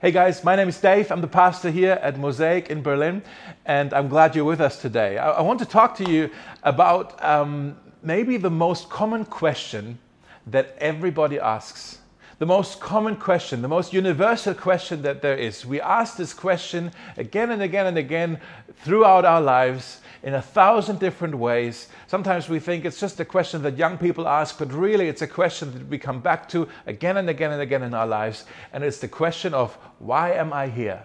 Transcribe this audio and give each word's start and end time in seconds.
Hey 0.00 0.12
guys, 0.12 0.44
my 0.44 0.54
name 0.54 0.68
is 0.68 0.80
Dave. 0.80 1.10
I'm 1.10 1.20
the 1.20 1.26
pastor 1.26 1.72
here 1.72 1.98
at 2.00 2.20
Mosaic 2.20 2.70
in 2.70 2.82
Berlin, 2.82 3.20
and 3.66 3.92
I'm 3.92 4.06
glad 4.06 4.36
you're 4.36 4.44
with 4.44 4.60
us 4.60 4.80
today. 4.80 5.18
I, 5.18 5.30
I 5.30 5.40
want 5.40 5.58
to 5.58 5.64
talk 5.64 5.96
to 5.96 6.08
you 6.08 6.30
about 6.62 7.20
um, 7.20 7.76
maybe 8.04 8.36
the 8.36 8.48
most 8.48 8.88
common 8.90 9.24
question 9.24 9.98
that 10.46 10.76
everybody 10.78 11.40
asks. 11.40 11.98
The 12.38 12.46
most 12.46 12.78
common 12.78 13.16
question, 13.16 13.62
the 13.62 13.68
most 13.68 13.92
universal 13.92 14.54
question 14.54 15.02
that 15.02 15.22
there 15.22 15.34
is. 15.34 15.66
We 15.66 15.80
ask 15.80 16.16
this 16.16 16.32
question 16.32 16.92
again 17.16 17.50
and 17.50 17.60
again 17.60 17.86
and 17.86 17.98
again 17.98 18.38
throughout 18.76 19.24
our 19.24 19.40
lives 19.40 20.00
in 20.22 20.34
a 20.34 20.42
thousand 20.42 21.00
different 21.00 21.34
ways. 21.34 21.88
Sometimes 22.06 22.48
we 22.48 22.60
think 22.60 22.84
it's 22.84 23.00
just 23.00 23.18
a 23.18 23.24
question 23.24 23.62
that 23.62 23.76
young 23.76 23.98
people 23.98 24.28
ask, 24.28 24.56
but 24.56 24.72
really 24.72 25.08
it's 25.08 25.22
a 25.22 25.26
question 25.26 25.72
that 25.72 25.88
we 25.88 25.98
come 25.98 26.20
back 26.20 26.48
to 26.50 26.68
again 26.86 27.16
and 27.16 27.28
again 27.28 27.50
and 27.50 27.60
again 27.60 27.82
in 27.82 27.92
our 27.92 28.06
lives. 28.06 28.44
And 28.72 28.84
it's 28.84 28.98
the 28.98 29.08
question 29.08 29.52
of 29.52 29.74
why 29.98 30.32
am 30.34 30.52
I 30.52 30.68
here? 30.68 31.02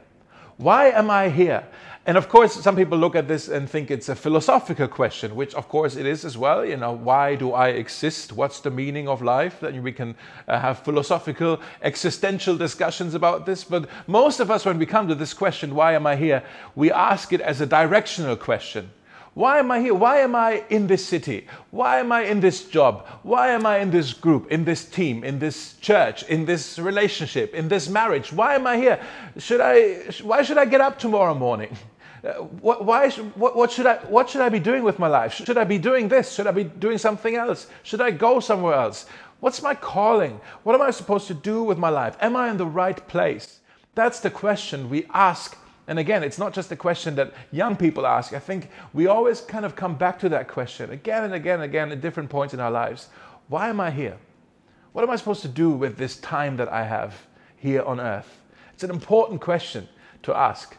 Why 0.58 0.90
am 0.90 1.10
I 1.10 1.30
here? 1.30 1.64
And 2.06 2.18
of 2.18 2.28
course, 2.28 2.54
some 2.62 2.76
people 2.76 2.98
look 2.98 3.16
at 3.16 3.30
this 3.30 3.48
and 3.48 3.70
think 3.70 3.90
it's 3.90 4.10
a 4.10 4.16
philosophical 4.16 4.90
question, 4.90 5.36
which 5.36 5.56
of 5.56 5.70
course 5.70 5.96
it 5.96 6.06
is 6.06 6.26
as 6.26 6.38
well. 6.38 6.66
You 6.66 6.76
know, 6.76 6.92
why 6.92 7.36
do 7.36 7.54
I 7.54 7.70
exist? 7.70 8.34
What's 8.34 8.60
the 8.60 8.72
meaning 8.72 9.08
of 9.08 9.22
life? 9.22 9.62
Then 9.62 9.82
we 9.82 9.94
can 9.94 10.16
uh, 10.50 10.60
have 10.60 10.80
philosophical, 10.80 11.62
existential 11.82 12.58
discussions 12.58 13.14
about 13.14 13.46
this. 13.46 13.64
But 13.64 13.88
most 14.06 14.42
of 14.42 14.52
us, 14.52 14.66
when 14.66 14.80
we 14.80 14.86
come 14.86 15.08
to 15.08 15.16
this 15.16 15.34
question, 15.34 15.76
why 15.76 15.94
am 15.94 16.06
I 16.06 16.18
here? 16.18 16.44
We 16.76 16.92
ask 16.92 17.32
it 17.32 17.40
as 17.40 17.62
a 17.62 17.66
directional 17.66 18.36
question. 18.36 18.90
Why 19.34 19.58
am 19.58 19.72
I 19.72 19.80
here? 19.80 19.96
Why 19.96 20.18
am 20.18 20.36
I 20.36 20.64
in 20.70 20.86
this 20.86 21.04
city? 21.04 21.48
Why 21.72 22.00
am 22.00 22.12
I 22.12 22.24
in 22.24 22.40
this 22.40 22.66
job? 22.66 23.08
Why 23.24 23.50
am 23.50 23.66
I 23.66 23.80
in 23.80 23.90
this 23.90 24.14
group, 24.14 24.52
in 24.52 24.64
this 24.64 24.86
team, 24.86 25.24
in 25.24 25.40
this 25.40 25.74
church, 25.78 26.24
in 26.24 26.46
this 26.46 26.78
relationship, 26.78 27.56
in 27.56 27.68
this 27.68 27.90
marriage? 27.90 28.32
Why 28.32 28.56
am 28.56 28.68
I 28.68 28.78
here? 28.78 29.00
Should 29.38 29.62
I, 29.62 30.04
why 30.22 30.44
should 30.44 30.60
I 30.60 30.66
get 30.66 30.82
up 30.82 31.00
tomorrow 31.00 31.34
morning? 31.34 31.76
Uh, 32.24 32.34
what, 32.62 32.86
why, 32.86 33.10
what, 33.10 33.56
what, 33.56 33.72
should 33.72 33.86
I, 33.86 33.98
what 34.08 34.30
should 34.30 34.42
I 34.42 34.50
be 34.50 34.60
doing 34.60 34.84
with 34.84 34.98
my 34.98 35.08
life? 35.08 35.34
Should 35.34 35.58
I 35.58 35.66
be 35.66 35.78
doing 35.78 36.08
this? 36.08 36.34
Should 36.34 36.48
I 36.48 36.52
be 36.52 36.64
doing 36.64 36.98
something 36.98 37.36
else? 37.36 37.68
Should 37.84 38.00
I 38.02 38.12
go 38.12 38.40
somewhere 38.40 38.76
else? 38.76 39.06
What's 39.42 39.62
my 39.62 39.76
calling? 39.76 40.40
What 40.64 40.74
am 40.74 40.82
I 40.82 40.92
supposed 40.92 41.28
to 41.28 41.34
do 41.34 41.64
with 41.64 41.78
my 41.78 41.90
life? 41.90 42.16
Am 42.22 42.36
I 42.36 42.50
in 42.50 42.58
the 42.58 42.66
right 42.66 43.06
place? 43.10 43.60
That's 43.94 44.22
the 44.22 44.30
question 44.30 44.90
we 44.90 45.06
ask 45.14 45.58
and 45.88 46.00
again, 46.00 46.24
it's 46.24 46.38
not 46.38 46.54
just 46.54 46.72
a 46.72 46.76
question 46.76 47.16
that 47.16 47.34
young 47.52 47.76
people 47.76 48.08
ask. 48.08 48.34
I 48.34 48.40
think 48.40 48.70
we 48.94 49.08
always 49.08 49.42
kind 49.42 49.66
of 49.66 49.76
come 49.76 49.96
back 49.96 50.18
to 50.20 50.30
that 50.30 50.48
question 50.48 50.92
again 50.92 51.24
and 51.24 51.34
again 51.34 51.56
and 51.56 51.64
again 51.64 51.92
at 51.92 52.02
different 52.02 52.30
points 52.30 52.54
in 52.54 52.60
our 52.60 52.72
lives. 52.72 53.10
Why 53.50 53.70
am 53.70 53.82
I 53.82 53.92
here? 53.92 54.18
What 54.94 55.04
am 55.04 55.10
I 55.10 55.18
supposed 55.18 55.42
to 55.42 55.50
do 55.50 55.72
with 55.72 55.98
this 55.98 56.18
time 56.18 56.56
that 56.58 56.70
I 56.70 56.86
have 56.86 57.28
here 57.58 57.82
on 57.84 58.00
earth? 58.00 58.38
It's 58.74 58.84
an 58.84 58.92
important 58.92 59.42
question 59.42 59.90
to 60.24 60.34
ask. 60.34 60.78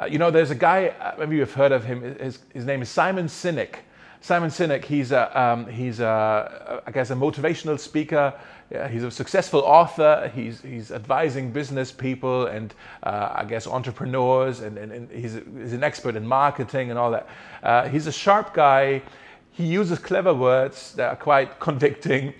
Uh, 0.00 0.06
you 0.06 0.18
know, 0.18 0.30
there's 0.30 0.50
a 0.50 0.54
guy, 0.54 0.88
uh, 0.88 1.14
maybe 1.18 1.36
you've 1.36 1.52
heard 1.52 1.72
of 1.72 1.84
him, 1.84 2.02
his, 2.18 2.38
his 2.54 2.64
name 2.64 2.80
is 2.82 2.88
Simon 2.88 3.26
Sinek. 3.26 3.76
Simon 4.22 4.50
Sinek, 4.50 4.84
he's 4.84 5.12
a, 5.12 5.38
um, 5.38 5.66
he's 5.66 6.00
a, 6.00 6.82
I 6.86 6.90
guess, 6.92 7.10
a 7.10 7.14
motivational 7.14 7.78
speaker. 7.78 8.32
Yeah, 8.70 8.88
he's 8.88 9.02
a 9.02 9.10
successful 9.10 9.60
author. 9.60 10.30
He's, 10.34 10.62
he's 10.62 10.92
advising 10.92 11.50
business 11.50 11.92
people 11.92 12.46
and 12.46 12.72
uh, 13.02 13.32
I 13.34 13.44
guess 13.44 13.66
entrepreneurs, 13.66 14.60
and, 14.60 14.78
and, 14.78 14.92
and 14.92 15.10
he's, 15.10 15.34
he's, 15.34 15.72
an 15.72 15.82
expert 15.82 16.16
in 16.16 16.26
marketing 16.26 16.90
and 16.90 16.98
all 16.98 17.10
that. 17.10 17.28
Uh, 17.62 17.88
he's 17.88 18.06
a 18.06 18.12
sharp 18.12 18.54
guy. 18.54 19.02
He 19.50 19.66
uses 19.66 19.98
clever 19.98 20.32
words 20.32 20.94
that 20.94 21.08
are 21.10 21.16
quite 21.16 21.58
convicting. 21.60 22.32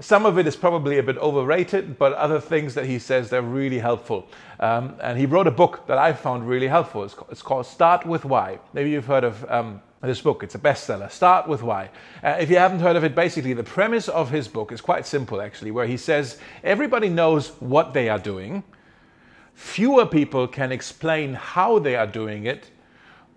Some 0.00 0.26
of 0.26 0.38
it 0.38 0.46
is 0.46 0.54
probably 0.54 0.98
a 0.98 1.02
bit 1.02 1.18
overrated, 1.18 1.98
but 1.98 2.12
other 2.12 2.40
things 2.40 2.74
that 2.74 2.86
he 2.86 2.98
says 2.98 3.30
they're 3.30 3.42
really 3.42 3.80
helpful. 3.80 4.28
Um, 4.60 4.94
and 5.00 5.18
he 5.18 5.26
wrote 5.26 5.48
a 5.48 5.52
book 5.52 5.86
that 5.88 5.98
I 5.98 6.12
found 6.12 6.48
really 6.48 6.68
helpful. 6.68 7.02
It's, 7.04 7.16
it's 7.30 7.42
called 7.42 7.66
Start 7.66 8.06
with 8.06 8.24
Why. 8.24 8.60
Maybe 8.72 8.90
you've 8.90 9.06
heard 9.06 9.24
of 9.24 9.44
um, 9.50 9.82
this 10.06 10.20
book. 10.20 10.42
It's 10.42 10.54
a 10.54 10.58
bestseller. 10.58 11.10
Start 11.10 11.48
with 11.48 11.62
why. 11.62 11.90
Uh, 12.22 12.36
if 12.38 12.50
you 12.50 12.56
haven't 12.56 12.80
heard 12.80 12.96
of 12.96 13.02
it, 13.02 13.14
basically, 13.14 13.52
the 13.52 13.64
premise 13.64 14.08
of 14.08 14.30
his 14.30 14.46
book 14.46 14.70
is 14.70 14.80
quite 14.80 15.06
simple, 15.06 15.40
actually, 15.40 15.72
where 15.72 15.86
he 15.86 15.96
says 15.96 16.38
everybody 16.62 17.08
knows 17.08 17.48
what 17.60 17.92
they 17.92 18.08
are 18.08 18.18
doing. 18.18 18.62
Fewer 19.54 20.06
people 20.06 20.46
can 20.46 20.70
explain 20.70 21.34
how 21.34 21.80
they 21.80 21.96
are 21.96 22.06
doing 22.06 22.46
it, 22.46 22.70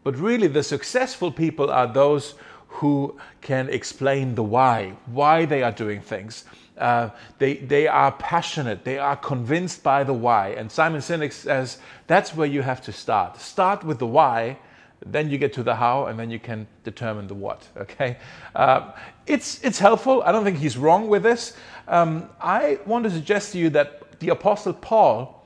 but 0.03 0.15
really 0.17 0.47
the 0.47 0.61
successful 0.61 1.31
people 1.31 1.71
are 1.71 1.87
those 1.87 2.35
who 2.71 3.17
can 3.41 3.69
explain 3.69 4.35
the 4.35 4.43
why, 4.43 4.93
why 5.05 5.45
they 5.45 5.61
are 5.61 5.71
doing 5.71 6.01
things. 6.01 6.45
Uh, 6.77 7.09
they, 7.37 7.55
they 7.55 7.87
are 7.87 8.11
passionate, 8.13 8.83
they 8.83 8.97
are 8.97 9.15
convinced 9.15 9.83
by 9.83 10.03
the 10.03 10.13
why. 10.13 10.49
And 10.49 10.71
Simon 10.71 11.01
Sinek 11.01 11.31
says 11.31 11.77
that's 12.07 12.35
where 12.35 12.47
you 12.47 12.61
have 12.61 12.81
to 12.83 12.91
start. 12.91 13.39
Start 13.39 13.83
with 13.83 13.99
the 13.99 14.07
why 14.07 14.57
then 15.05 15.29
you 15.29 15.37
get 15.37 15.53
to 15.53 15.63
the 15.63 15.75
how, 15.75 16.05
and 16.05 16.19
then 16.19 16.29
you 16.29 16.39
can 16.39 16.67
determine 16.83 17.27
the 17.27 17.33
what. 17.33 17.67
Okay, 17.77 18.17
uh, 18.55 18.91
it's 19.25 19.63
it's 19.63 19.79
helpful. 19.79 20.21
I 20.23 20.31
don't 20.31 20.43
think 20.43 20.57
he's 20.57 20.77
wrong 20.77 21.07
with 21.07 21.23
this. 21.23 21.57
Um, 21.87 22.29
I 22.39 22.79
want 22.85 23.03
to 23.05 23.09
suggest 23.09 23.53
to 23.53 23.57
you 23.57 23.69
that 23.71 24.19
the 24.19 24.29
Apostle 24.29 24.73
Paul, 24.73 25.43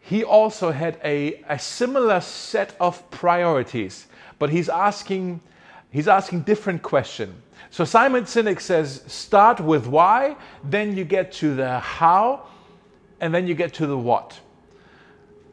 he 0.00 0.22
also 0.22 0.70
had 0.70 1.00
a, 1.02 1.42
a 1.48 1.58
similar 1.58 2.20
set 2.20 2.76
of 2.78 3.10
priorities, 3.10 4.06
but 4.38 4.50
he's 4.50 4.68
asking 4.68 5.40
he's 5.94 6.08
asking 6.08 6.40
different 6.40 6.82
question. 6.82 7.40
So 7.70 7.84
Simon 7.84 8.24
Sinek 8.24 8.60
says, 8.60 9.04
start 9.06 9.60
with 9.60 9.86
why, 9.86 10.36
then 10.64 10.96
you 10.96 11.04
get 11.04 11.30
to 11.34 11.54
the 11.54 11.78
how, 11.78 12.48
and 13.20 13.32
then 13.32 13.46
you 13.46 13.54
get 13.54 13.72
to 13.74 13.86
the 13.86 13.96
what. 13.96 14.40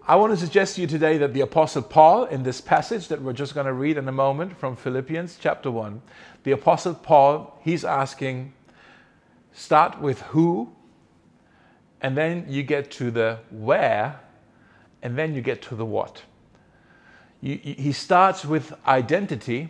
I 0.07 0.15
want 0.15 0.33
to 0.33 0.37
suggest 0.37 0.75
to 0.75 0.81
you 0.81 0.87
today 0.87 1.19
that 1.19 1.35
the 1.35 1.41
Apostle 1.41 1.83
Paul, 1.83 2.25
in 2.25 2.41
this 2.41 2.59
passage 2.59 3.07
that 3.09 3.21
we're 3.21 3.33
just 3.33 3.53
going 3.53 3.67
to 3.67 3.73
read 3.73 3.97
in 3.97 4.07
a 4.07 4.11
moment 4.11 4.57
from 4.57 4.75
Philippians 4.75 5.37
chapter 5.39 5.69
1, 5.69 6.01
the 6.43 6.53
Apostle 6.53 6.95
Paul, 6.95 7.59
he's 7.61 7.85
asking, 7.85 8.51
start 9.53 10.01
with 10.01 10.21
who, 10.21 10.73
and 12.01 12.17
then 12.17 12.47
you 12.49 12.63
get 12.63 12.89
to 12.91 13.11
the 13.11 13.37
where, 13.51 14.19
and 15.03 15.15
then 15.15 15.35
you 15.35 15.41
get 15.41 15.61
to 15.61 15.75
the 15.75 15.85
what. 15.85 16.23
You, 17.41 17.57
he 17.57 17.91
starts 17.91 18.43
with 18.43 18.73
identity, 18.87 19.69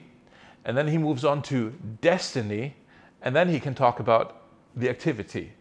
and 0.66 0.78
then 0.78 0.88
he 0.88 0.98
moves 0.98 1.26
on 1.26 1.42
to 1.44 1.74
destiny, 2.02 2.76
and 3.22 3.36
then 3.36 3.50
he 3.50 3.60
can 3.60 3.74
talk 3.74 4.00
about 4.00 4.42
the 4.76 4.90
activity. 4.90 5.52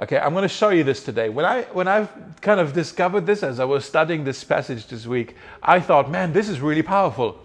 Okay, 0.00 0.18
I'm 0.18 0.32
going 0.32 0.42
to 0.42 0.48
show 0.48 0.70
you 0.70 0.82
this 0.82 1.02
today. 1.02 1.28
When 1.28 1.44
I 1.44 1.62
when 1.72 1.86
I've 1.86 2.08
kind 2.40 2.58
of 2.58 2.72
discovered 2.72 3.26
this 3.26 3.42
as 3.42 3.60
I 3.60 3.64
was 3.64 3.84
studying 3.84 4.24
this 4.24 4.42
passage 4.42 4.86
this 4.86 5.06
week, 5.06 5.36
I 5.62 5.78
thought, 5.78 6.10
man, 6.10 6.32
this 6.32 6.48
is 6.48 6.60
really 6.60 6.82
powerful. 6.82 7.38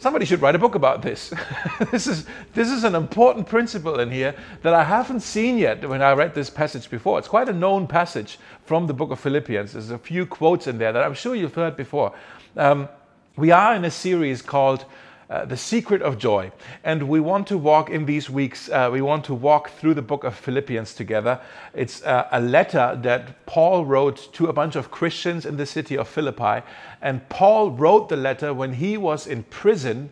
Somebody 0.00 0.24
should 0.24 0.40
write 0.40 0.54
a 0.54 0.60
book 0.60 0.76
about 0.76 1.02
this. 1.02 1.34
this 1.90 2.06
is 2.06 2.24
this 2.54 2.70
is 2.70 2.84
an 2.84 2.94
important 2.94 3.48
principle 3.48 3.98
in 3.98 4.12
here 4.12 4.36
that 4.62 4.74
I 4.74 4.84
haven't 4.84 5.20
seen 5.20 5.58
yet 5.58 5.88
when 5.88 6.00
I 6.00 6.12
read 6.12 6.36
this 6.36 6.50
passage 6.50 6.88
before. 6.88 7.18
It's 7.18 7.26
quite 7.26 7.48
a 7.48 7.52
known 7.52 7.88
passage 7.88 8.38
from 8.64 8.86
the 8.86 8.94
book 8.94 9.10
of 9.10 9.18
Philippians. 9.18 9.72
There's 9.72 9.90
a 9.90 9.98
few 9.98 10.24
quotes 10.24 10.68
in 10.68 10.78
there 10.78 10.92
that 10.92 11.02
I'm 11.02 11.14
sure 11.14 11.34
you've 11.34 11.54
heard 11.54 11.76
before. 11.76 12.14
Um, 12.56 12.88
we 13.36 13.50
are 13.50 13.74
in 13.74 13.84
a 13.84 13.90
series 13.90 14.40
called 14.40 14.84
uh, 15.30 15.44
the 15.44 15.56
secret 15.56 16.00
of 16.00 16.18
joy. 16.18 16.50
And 16.84 17.08
we 17.08 17.20
want 17.20 17.46
to 17.48 17.58
walk 17.58 17.90
in 17.90 18.06
these 18.06 18.30
weeks, 18.30 18.70
uh, 18.70 18.88
we 18.90 19.02
want 19.02 19.24
to 19.26 19.34
walk 19.34 19.70
through 19.70 19.94
the 19.94 20.02
book 20.02 20.24
of 20.24 20.34
Philippians 20.34 20.94
together. 20.94 21.40
It's 21.74 22.02
uh, 22.02 22.28
a 22.32 22.40
letter 22.40 22.98
that 23.02 23.44
Paul 23.46 23.84
wrote 23.84 24.32
to 24.34 24.46
a 24.46 24.52
bunch 24.52 24.74
of 24.74 24.90
Christians 24.90 25.44
in 25.44 25.56
the 25.56 25.66
city 25.66 25.98
of 25.98 26.08
Philippi. 26.08 26.64
And 27.02 27.28
Paul 27.28 27.72
wrote 27.72 28.08
the 28.08 28.16
letter 28.16 28.54
when 28.54 28.72
he 28.74 28.96
was 28.96 29.26
in 29.26 29.42
prison 29.44 30.10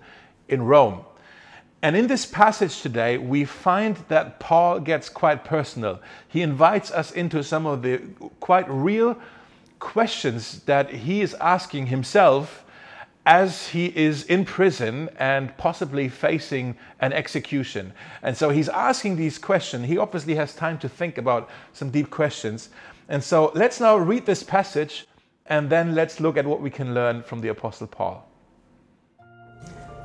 in 0.48 0.62
Rome. 0.62 1.04
And 1.82 1.96
in 1.96 2.06
this 2.06 2.26
passage 2.26 2.80
today, 2.80 3.16
we 3.16 3.44
find 3.44 3.96
that 4.08 4.40
Paul 4.40 4.80
gets 4.80 5.08
quite 5.08 5.44
personal. 5.44 6.00
He 6.26 6.42
invites 6.42 6.90
us 6.90 7.12
into 7.12 7.42
some 7.42 7.64
of 7.64 7.82
the 7.82 8.02
quite 8.40 8.68
real 8.68 9.16
questions 9.78 10.60
that 10.64 10.90
he 10.90 11.20
is 11.20 11.34
asking 11.34 11.86
himself 11.86 12.64
as 13.26 13.68
he 13.68 13.86
is 13.96 14.22
in 14.24 14.44
prison 14.44 15.10
and 15.18 15.54
possibly 15.56 16.08
facing 16.08 16.76
an 17.00 17.12
execution. 17.12 17.92
And 18.22 18.36
so 18.36 18.50
he's 18.50 18.68
asking 18.68 19.16
these 19.16 19.36
questions. 19.36 19.86
He 19.86 19.98
obviously 19.98 20.36
has 20.36 20.54
time 20.54 20.78
to 20.78 20.88
think 20.88 21.18
about 21.18 21.50
some 21.72 21.90
deep 21.90 22.08
questions. 22.08 22.70
And 23.08 23.22
so 23.22 23.50
let's 23.54 23.80
now 23.80 23.96
read 23.96 24.26
this 24.26 24.44
passage 24.44 25.06
and 25.46 25.68
then 25.68 25.94
let's 25.94 26.20
look 26.20 26.36
at 26.36 26.46
what 26.46 26.60
we 26.60 26.70
can 26.70 26.94
learn 26.94 27.22
from 27.22 27.40
the 27.40 27.48
Apostle 27.48 27.88
Paul. 27.88 28.24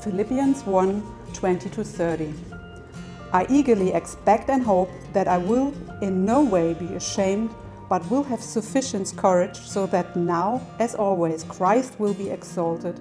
Philippians 0.01 0.65
1 0.65 1.03
20 1.33 1.69
to 1.69 1.83
30. 1.83 2.33
I 3.33 3.45
eagerly 3.50 3.94
expect 3.94 4.50
and 4.50 4.63
hope 4.63 4.89
that 5.13 5.27
I 5.27 5.38
will 5.38 5.73
in 6.01 6.25
no 6.25 6.41
way 6.41 6.73
be 6.73 6.88
ashamed 6.95 7.51
but 7.91 8.09
will 8.09 8.23
have 8.23 8.41
sufficient 8.41 9.13
courage 9.17 9.57
so 9.57 9.85
that 9.85 10.15
now, 10.15 10.61
as 10.79 10.95
always, 10.95 11.43
Christ 11.43 11.99
will 11.99 12.13
be 12.13 12.29
exalted 12.29 12.97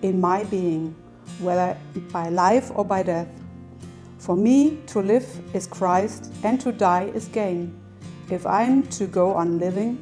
in 0.00 0.18
my 0.18 0.44
being, 0.44 0.96
whether 1.40 1.76
by 2.10 2.30
life 2.30 2.70
or 2.74 2.82
by 2.82 3.02
death. 3.02 3.28
For 4.16 4.34
me, 4.34 4.78
to 4.86 5.00
live 5.00 5.28
is 5.54 5.66
Christ, 5.66 6.32
and 6.42 6.58
to 6.62 6.72
die 6.72 7.10
is 7.14 7.28
gain. 7.28 7.78
If 8.30 8.46
I'm 8.46 8.86
to 8.96 9.06
go 9.06 9.34
on 9.34 9.58
living, 9.58 9.98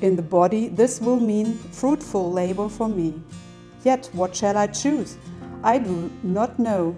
In 0.00 0.16
the 0.16 0.22
body, 0.22 0.68
this 0.68 1.00
will 1.00 1.20
mean 1.20 1.54
fruitful 1.54 2.30
labor 2.30 2.68
for 2.68 2.88
me. 2.88 3.14
Yet, 3.84 4.10
what 4.12 4.36
shall 4.36 4.56
I 4.56 4.66
choose? 4.66 5.16
I 5.62 5.78
do 5.78 6.10
not 6.22 6.58
know. 6.58 6.94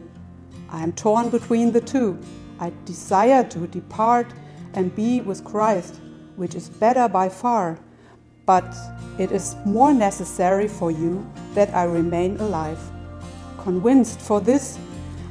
I 0.71 0.83
am 0.83 0.93
torn 0.93 1.31
between 1.31 1.71
the 1.73 1.81
two. 1.81 2.19
I 2.59 2.73
desire 2.85 3.45
to 3.55 3.67
depart 3.69 4.27
and 4.75 4.95
be 4.95 5.21
with 5.21 5.45
Christ, 5.45 6.01
which 6.39 6.55
is 6.55 6.71
better 6.71 7.09
by 7.09 7.29
far. 7.29 7.79
But 8.47 8.75
it 9.19 9.31
is 9.31 9.57
more 9.67 9.93
necessary 9.93 10.69
for 10.69 10.91
you 10.91 11.27
that 11.55 11.75
I 11.75 11.85
remain 11.85 12.39
alive. 12.39 12.81
Convinced 13.59 14.21
for 14.21 14.41
this, 14.41 14.79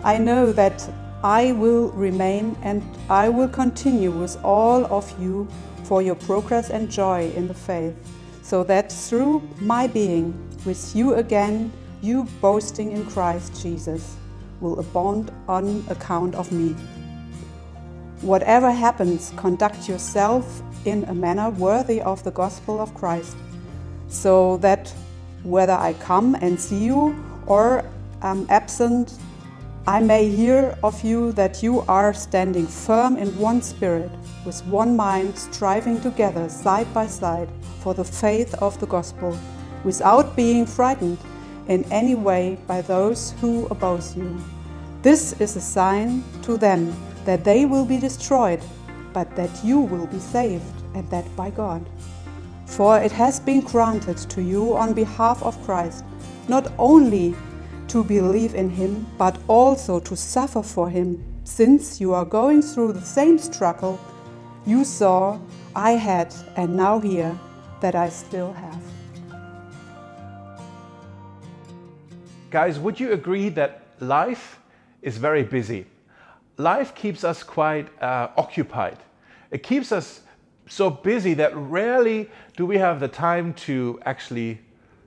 I 0.04 0.20
know 0.20 0.52
that 0.52 0.88
I 1.24 1.54
will 1.54 1.90
remain 1.94 2.56
and 2.62 2.84
I 3.10 3.30
will 3.30 3.48
continue 3.48 4.12
with 4.12 4.38
all 4.44 4.86
of 4.94 5.12
you 5.20 5.48
for 5.86 6.04
your 6.04 6.16
progress 6.16 6.70
and 6.70 6.92
joy 6.92 7.32
in 7.36 7.48
the 7.48 7.54
faith, 7.56 7.96
so 8.44 8.64
that 8.66 8.92
through 8.92 9.42
my 9.60 9.88
being 9.88 10.36
with 10.66 10.96
you 10.96 11.16
again, 11.16 11.72
you 12.02 12.28
boasting 12.42 12.92
in 12.92 13.06
Christ 13.08 13.60
Jesus 13.60 14.16
will 14.60 14.80
abound 14.80 15.32
on 15.48 15.84
account 15.90 16.36
of 16.36 16.52
me. 16.52 16.76
Whatever 18.22 18.72
happens, 18.72 19.34
conduct 19.36 19.88
yourself 19.90 20.62
in 20.88 21.04
a 21.06 21.14
manner 21.14 21.50
worthy 21.50 22.02
of 22.02 22.24
the 22.24 22.32
gospel 22.32 22.80
of 22.80 22.94
Christ, 22.94 23.36
so 24.08 24.58
that 24.58 24.94
whether 25.44 25.74
I 25.74 25.94
come 25.94 26.36
and 26.36 26.60
see 26.60 26.86
you 26.86 27.16
or 27.46 27.84
am 28.22 28.48
absent, 28.50 29.14
I 29.86 30.00
may 30.02 30.28
hear 30.30 30.78
of 30.84 31.04
you 31.04 31.32
that 31.34 31.62
you 31.64 31.82
are 31.88 32.14
standing 32.14 32.68
firm 32.68 33.16
in 33.18 33.38
one 33.38 33.62
spirit, 33.62 34.12
with 34.46 34.66
one 34.66 34.96
mind, 34.96 35.38
striving 35.38 36.02
together 36.02 36.50
side 36.50 36.94
by 36.94 37.08
side 37.08 37.50
for 37.82 37.94
the 37.94 38.04
faith 38.04 38.54
of 38.56 38.80
the 38.80 38.88
gospel, 38.88 39.38
without 39.84 40.36
being 40.36 40.66
frightened 40.66 41.18
in 41.68 41.84
any 41.92 42.16
way 42.16 42.58
by 42.68 42.82
those 42.82 43.34
who 43.40 43.66
oppose 43.68 44.16
you. 44.16 44.38
This 45.04 45.40
is 45.40 45.56
a 45.56 45.62
sign 45.62 46.24
to 46.42 46.58
them 46.58 46.94
that 47.24 47.44
they 47.44 47.66
will 47.66 47.86
be 47.86 47.98
destroyed, 47.98 48.62
but 49.14 49.34
that 49.36 49.52
you 49.64 49.80
will 49.80 50.08
be 50.08 50.20
saved, 50.20 50.77
and 50.98 51.10
that 51.10 51.26
by 51.36 51.50
God. 51.50 51.86
For 52.66 53.00
it 53.00 53.12
has 53.12 53.40
been 53.40 53.62
granted 53.62 54.18
to 54.30 54.42
you 54.42 54.76
on 54.76 54.94
behalf 54.94 55.42
of 55.44 55.62
Christ 55.64 56.04
not 56.48 56.72
only 56.78 57.36
to 57.88 58.04
believe 58.04 58.56
in 58.56 58.70
him, 58.70 59.06
but 59.18 59.38
also 59.48 60.00
to 60.00 60.16
suffer 60.16 60.62
for 60.62 60.90
him, 60.90 61.24
since 61.44 62.02
you 62.02 62.14
are 62.14 62.26
going 62.26 62.62
through 62.62 62.94
the 62.94 63.02
same 63.02 63.38
struggle 63.38 64.00
you 64.66 64.84
saw 64.84 65.40
I 65.76 65.92
had 65.92 66.34
and 66.56 66.76
now 66.76 67.00
hear 67.00 67.38
that 67.80 67.96
I 67.96 68.10
still 68.10 68.52
have. 68.54 68.82
Guys, 72.50 72.80
would 72.80 73.00
you 73.00 73.12
agree 73.14 73.50
that 73.50 73.84
life 74.00 74.60
is 75.02 75.18
very 75.18 75.44
busy? 75.44 75.86
life 76.58 76.96
keeps 76.96 77.24
us 77.24 77.44
quite 77.44 77.88
uh, 78.02 78.30
occupied. 78.36 78.98
It 79.52 79.64
keeps 79.64 79.92
us 79.92 80.22
so 80.68 80.90
busy 80.90 81.34
that 81.36 81.56
rarely 81.56 82.30
do 82.56 82.66
we 82.66 82.78
have 82.78 83.00
the 83.00 83.08
time 83.08 83.54
to 83.54 84.00
actually 84.06 84.60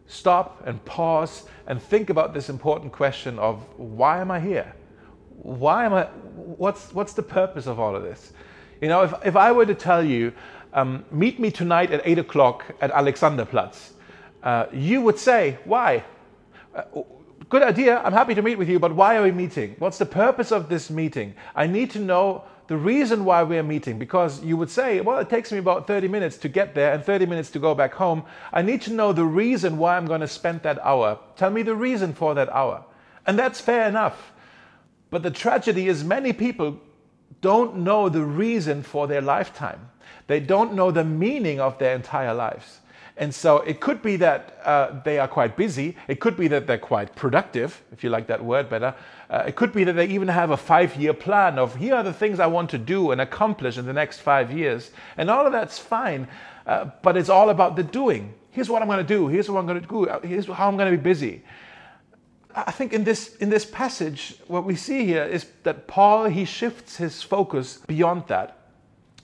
stop 0.06 0.62
and 0.66 0.84
pause 0.84 1.44
and 1.66 1.80
think 1.80 2.10
about 2.10 2.34
this 2.34 2.48
important 2.48 2.92
question 2.92 3.38
of 3.38 3.64
why 3.78 4.20
am 4.20 4.30
I 4.30 4.40
here? 4.40 4.74
Why 5.42 5.84
am 5.84 5.94
I? 5.94 6.04
What's 6.04 6.92
what's 6.92 7.12
the 7.12 7.22
purpose 7.22 7.66
of 7.66 7.78
all 7.78 7.96
of 7.96 8.02
this? 8.02 8.32
You 8.80 8.88
know, 8.88 9.02
if 9.02 9.14
if 9.24 9.36
I 9.36 9.52
were 9.52 9.66
to 9.66 9.74
tell 9.74 10.04
you, 10.04 10.32
um, 10.72 11.04
meet 11.10 11.38
me 11.38 11.50
tonight 11.50 11.90
at 11.90 12.02
eight 12.04 12.18
o'clock 12.18 12.64
at 12.80 12.90
Alexanderplatz, 12.92 13.90
uh, 14.42 14.66
you 14.72 15.00
would 15.00 15.18
say, 15.18 15.58
why? 15.64 16.04
Uh, 16.74 16.82
good 17.48 17.62
idea. 17.62 18.00
I'm 18.04 18.12
happy 18.12 18.34
to 18.34 18.42
meet 18.42 18.58
with 18.58 18.68
you, 18.68 18.78
but 18.78 18.94
why 18.94 19.16
are 19.16 19.22
we 19.22 19.32
meeting? 19.32 19.76
What's 19.78 19.98
the 19.98 20.06
purpose 20.06 20.52
of 20.52 20.68
this 20.68 20.90
meeting? 20.90 21.34
I 21.54 21.66
need 21.66 21.90
to 21.92 21.98
know 21.98 22.44
the 22.70 22.76
reason 22.76 23.24
why 23.24 23.42
we're 23.42 23.64
meeting 23.64 23.98
because 23.98 24.44
you 24.44 24.56
would 24.56 24.70
say, 24.70 25.00
well, 25.00 25.18
it 25.18 25.28
takes 25.28 25.50
me 25.50 25.58
about 25.58 25.88
30 25.88 26.06
minutes 26.06 26.36
to 26.36 26.48
get 26.48 26.72
there 26.72 26.92
and 26.92 27.04
30 27.04 27.26
minutes 27.26 27.50
to 27.50 27.58
go 27.58 27.74
back 27.74 27.92
home. 27.92 28.22
I 28.52 28.62
need 28.62 28.80
to 28.82 28.92
know 28.92 29.12
the 29.12 29.24
reason 29.24 29.76
why 29.76 29.96
I'm 29.96 30.06
going 30.06 30.20
to 30.20 30.28
spend 30.28 30.62
that 30.62 30.78
hour. 30.86 31.18
Tell 31.34 31.50
me 31.50 31.62
the 31.62 31.74
reason 31.74 32.12
for 32.14 32.32
that 32.34 32.48
hour. 32.50 32.84
And 33.26 33.36
that's 33.36 33.60
fair 33.60 33.88
enough. 33.88 34.30
But 35.10 35.24
the 35.24 35.32
tragedy 35.32 35.88
is 35.88 36.04
many 36.04 36.32
people 36.32 36.78
don't 37.40 37.78
know 37.78 38.08
the 38.08 38.22
reason 38.22 38.84
for 38.84 39.08
their 39.08 39.20
lifetime. 39.20 39.90
They 40.28 40.38
don't 40.38 40.74
know 40.74 40.92
the 40.92 41.02
meaning 41.02 41.58
of 41.58 41.76
their 41.78 41.96
entire 41.96 42.34
lives. 42.34 42.78
And 43.16 43.34
so 43.34 43.58
it 43.58 43.80
could 43.80 44.00
be 44.00 44.14
that 44.16 44.60
uh, 44.64 45.00
they 45.04 45.18
are 45.18 45.28
quite 45.28 45.56
busy. 45.56 45.96
It 46.06 46.20
could 46.20 46.36
be 46.36 46.46
that 46.48 46.68
they're 46.68 46.78
quite 46.78 47.16
productive, 47.16 47.82
if 47.92 48.04
you 48.04 48.10
like 48.10 48.28
that 48.28 48.44
word 48.44 48.70
better. 48.70 48.94
Uh, 49.30 49.44
it 49.46 49.54
could 49.54 49.72
be 49.72 49.84
that 49.84 49.92
they 49.92 50.06
even 50.06 50.26
have 50.26 50.50
a 50.50 50.56
five 50.56 50.96
year 50.96 51.14
plan 51.14 51.56
of 51.56 51.76
here 51.76 51.94
are 51.94 52.02
the 52.02 52.12
things 52.12 52.40
I 52.40 52.48
want 52.48 52.68
to 52.70 52.78
do 52.78 53.12
and 53.12 53.20
accomplish 53.20 53.78
in 53.78 53.86
the 53.86 53.92
next 53.92 54.18
five 54.18 54.50
years. 54.50 54.90
And 55.16 55.30
all 55.30 55.46
of 55.46 55.52
that's 55.52 55.78
fine, 55.78 56.26
uh, 56.66 56.86
but 57.02 57.16
it's 57.16 57.28
all 57.28 57.50
about 57.50 57.76
the 57.76 57.84
doing. 57.84 58.34
Here's 58.50 58.68
what 58.68 58.82
I'm 58.82 58.88
going 58.88 58.98
to 58.98 59.04
do. 59.04 59.28
Here's 59.28 59.48
what 59.48 59.60
I'm 59.60 59.66
going 59.66 59.80
to 59.80 59.86
do. 59.86 60.26
Here's 60.26 60.46
how 60.46 60.66
I'm 60.66 60.76
going 60.76 60.90
to 60.90 60.96
be 60.98 61.02
busy. 61.02 61.44
I 62.54 62.72
think 62.72 62.92
in 62.92 63.04
this 63.04 63.36
in 63.36 63.48
this 63.48 63.64
passage, 63.64 64.34
what 64.48 64.64
we 64.64 64.74
see 64.74 65.04
here 65.04 65.22
is 65.22 65.46
that 65.62 65.86
Paul 65.86 66.24
he 66.24 66.44
shifts 66.44 66.96
his 66.96 67.22
focus 67.22 67.78
beyond 67.86 68.24
that. 68.26 68.58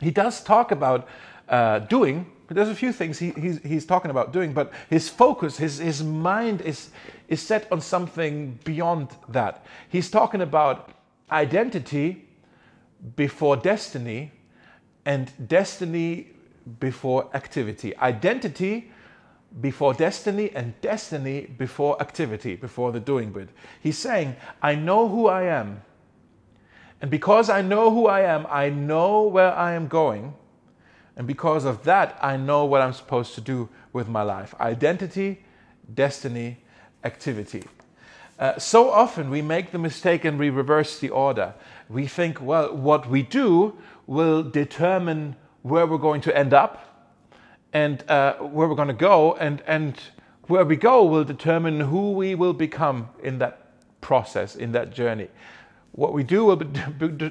He 0.00 0.12
does 0.12 0.44
talk 0.44 0.70
about 0.70 1.08
uh, 1.49 1.81
doing, 1.81 2.31
there's 2.48 2.69
a 2.69 2.75
few 2.75 2.93
things 2.93 3.19
he, 3.19 3.31
he's, 3.31 3.60
he's 3.62 3.84
talking 3.84 4.10
about 4.10 4.32
doing, 4.32 4.52
but 4.52 4.72
his 4.88 5.08
focus, 5.08 5.56
his, 5.56 5.78
his 5.78 6.02
mind 6.02 6.60
is, 6.60 6.90
is 7.28 7.43
set 7.43 7.70
on 7.72 7.81
something 7.81 8.58
beyond 8.64 9.08
that. 9.28 9.64
He's 9.88 10.10
talking 10.10 10.40
about 10.40 10.90
identity 11.31 12.28
before 13.16 13.56
destiny 13.56 14.32
and 15.04 15.31
destiny 15.48 16.28
before 16.81 17.28
activity. 17.34 17.96
Identity 17.96 18.90
before 19.60 19.94
destiny 19.94 20.50
and 20.54 20.78
destiny 20.81 21.46
before 21.58 22.00
activity, 22.00 22.56
before 22.56 22.93
the 22.93 23.00
doing 23.00 23.32
bit. 23.32 23.48
He's 23.81 23.98
saying, 23.98 24.37
I 24.62 24.75
know 24.75 25.08
who 25.08 25.28
I 25.28 25.44
am. 25.44 25.82
And 27.00 27.10
because 27.10 27.50
I 27.50 27.62
know 27.62 27.90
who 27.90 28.06
I 28.06 28.20
am, 28.22 28.46
I 28.48 28.70
know 28.70 29.22
where 29.22 29.52
I 29.52 29.72
am 29.72 29.88
going. 29.88 30.34
And 31.16 31.26
because 31.26 31.64
of 31.64 31.84
that, 31.84 32.18
I 32.20 32.36
know 32.36 32.64
what 32.66 32.82
I'm 32.82 32.92
supposed 32.92 33.34
to 33.36 33.40
do 33.40 33.68
with 33.92 34.08
my 34.08 34.22
life 34.22 34.54
identity, 34.60 35.44
destiny, 35.94 36.58
activity. 37.05 37.64
Uh, 38.38 38.58
so 38.58 38.91
often 38.91 39.31
we 39.31 39.41
make 39.41 39.72
the 39.72 39.79
mistake 39.79 40.24
and 40.24 40.38
we 40.38 40.50
reverse 40.50 40.98
the 40.98 41.08
order. 41.08 41.55
We 41.88 42.06
think, 42.06 42.41
well, 42.41 42.74
what 42.76 43.08
we 43.08 43.22
do 43.22 43.79
will 44.06 44.43
determine 44.43 45.36
where 45.62 45.86
we're 45.86 45.96
going 45.96 46.20
to 46.22 46.36
end 46.36 46.52
up 46.52 46.82
and 47.72 48.08
uh, 48.10 48.34
where 48.34 48.69
we're 48.69 48.74
going 48.74 48.88
to 48.88 48.94
go, 48.94 49.34
and, 49.34 49.62
and 49.67 50.00
where 50.44 50.64
we 50.64 50.76
go 50.76 51.05
will 51.05 51.24
determine 51.24 51.81
who 51.81 52.12
we 52.12 52.34
will 52.34 52.55
become 52.55 53.08
in 53.22 53.38
that 53.38 53.67
process, 54.00 54.55
in 54.56 54.72
that 54.72 54.94
journey 54.94 55.29
what 55.96 56.12
we 56.12 56.22
do 56.22 56.44
will, 56.44 56.62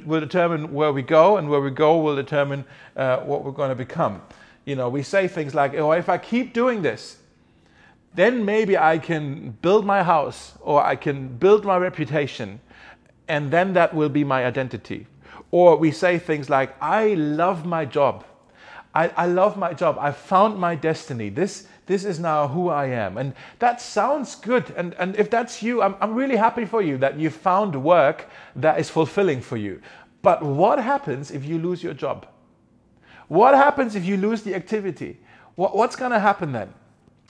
will 0.05 0.19
determine 0.19 0.73
where 0.73 0.91
we 0.91 1.01
go, 1.01 1.37
and 1.37 1.49
where 1.49 1.61
we 1.61 1.71
go 1.71 1.97
will 1.99 2.15
determine 2.15 2.65
uh, 2.97 3.19
what 3.19 3.43
we're 3.43 3.51
going 3.51 3.69
to 3.69 3.75
become. 3.75 4.21
You 4.65 4.75
know, 4.75 4.89
we 4.89 5.03
say 5.03 5.27
things 5.27 5.53
like, 5.53 5.75
oh, 5.75 5.91
if 5.91 6.09
I 6.09 6.17
keep 6.17 6.53
doing 6.53 6.81
this, 6.81 7.17
then 8.15 8.43
maybe 8.43 8.77
I 8.77 8.97
can 8.97 9.51
build 9.61 9.85
my 9.85 10.01
house 10.01 10.53
or 10.61 10.83
I 10.83 10.95
can 10.95 11.27
build 11.37 11.63
my 11.63 11.77
reputation, 11.77 12.59
and 13.27 13.51
then 13.51 13.73
that 13.73 13.93
will 13.93 14.09
be 14.09 14.23
my 14.23 14.45
identity. 14.45 15.07
Or 15.51 15.77
we 15.77 15.91
say 15.91 16.17
things 16.17 16.49
like, 16.49 16.75
I 16.81 17.13
love 17.13 17.65
my 17.65 17.85
job. 17.85 18.25
I, 18.95 19.09
I 19.09 19.25
love 19.27 19.57
my 19.57 19.73
job. 19.73 19.97
I 19.99 20.11
found 20.11 20.57
my 20.57 20.73
destiny. 20.75 21.29
This, 21.29 21.67
this 21.85 22.03
is 22.03 22.19
now 22.19 22.47
who 22.47 22.69
I 22.69 22.87
am. 22.87 23.17
And 23.17 23.33
that 23.59 23.79
sounds 23.81 24.35
good. 24.35 24.73
And, 24.75 24.93
and 24.95 25.15
if 25.15 25.29
that's 25.29 25.61
you, 25.61 25.81
I'm, 25.81 25.95
I'm 26.01 26.15
really 26.15 26.35
happy 26.35 26.65
for 26.65 26.81
you 26.81 26.97
that 26.97 27.19
you 27.19 27.29
found 27.29 27.83
work 27.83 28.29
that 28.55 28.79
is 28.79 28.89
fulfilling 28.89 29.41
for 29.41 29.57
you. 29.57 29.81
But 30.21 30.41
what 30.41 30.79
happens 30.79 31.29
if 31.29 31.45
you 31.45 31.59
lose 31.59 31.83
your 31.83 31.93
job? 31.93 32.25
What 33.27 33.53
happens 33.55 33.95
if 33.95 34.05
you 34.05 34.17
lose 34.17 34.41
the 34.41 34.55
activity? 34.55 35.19
What, 35.55 35.75
what's 35.75 35.95
going 35.95 36.11
to 36.11 36.19
happen 36.19 36.51
then? 36.51 36.73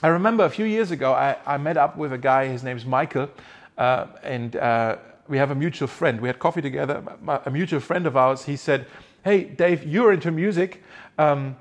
I 0.02 0.08
remember 0.08 0.44
a 0.44 0.50
few 0.50 0.66
years 0.66 0.90
ago, 0.90 1.12
I, 1.12 1.36
I 1.46 1.56
met 1.56 1.76
up 1.76 1.96
with 1.96 2.12
a 2.12 2.18
guy, 2.18 2.48
his 2.48 2.62
name's 2.62 2.84
Michael, 2.84 3.30
uh, 3.78 4.06
and 4.22 4.56
uh, 4.56 4.96
we 5.28 5.38
have 5.38 5.50
a 5.50 5.54
mutual 5.54 5.88
friend. 5.88 6.20
We 6.20 6.28
had 6.28 6.38
coffee 6.38 6.62
together. 6.62 7.02
A 7.44 7.50
mutual 7.50 7.80
friend 7.80 8.06
of 8.06 8.16
ours, 8.16 8.44
he 8.44 8.56
said, 8.56 8.86
Hey, 9.24 9.44
Dave, 9.44 9.84
you're 9.84 10.12
into 10.12 10.30
music. 10.30 10.82
Um, 11.18 11.56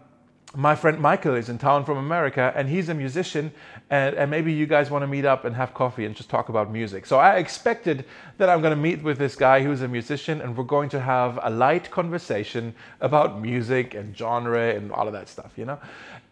my 0.55 0.75
friend 0.75 0.99
Michael 0.99 1.35
is 1.35 1.49
in 1.49 1.57
town 1.57 1.85
from 1.85 1.97
America 1.97 2.53
and 2.55 2.69
he's 2.69 2.89
a 2.89 2.93
musician, 2.93 3.51
and, 3.89 4.15
and, 4.15 4.31
maybe 4.31 4.51
you 4.51 4.65
guys 4.65 4.89
want 4.89 5.03
to 5.03 5.07
meet 5.07 5.25
up 5.25 5.45
and 5.45 5.55
have 5.55 5.73
coffee 5.73 6.05
and 6.05 6.15
just 6.15 6.29
talk 6.29 6.49
about 6.49 6.71
music. 6.71 7.05
So 7.05 7.19
I 7.19 7.35
expected 7.35 8.05
that 8.37 8.49
I'm 8.49 8.61
going 8.61 8.75
to 8.75 8.81
meet 8.81 9.03
with 9.03 9.17
this 9.17 9.35
guy 9.35 9.61
who's 9.61 9.81
a 9.81 9.87
musician 9.87 10.41
and 10.41 10.57
we're 10.57 10.63
going 10.63 10.89
to 10.89 10.99
have 10.99 11.39
a 11.43 11.49
light 11.49 11.91
conversation 11.91 12.73
about 13.01 13.41
music 13.41 13.93
and 13.93 14.17
genre 14.17 14.73
and 14.73 14.91
all 14.91 15.07
of 15.07 15.13
that 15.13 15.29
stuff, 15.29 15.51
you 15.55 15.65
know? 15.65 15.79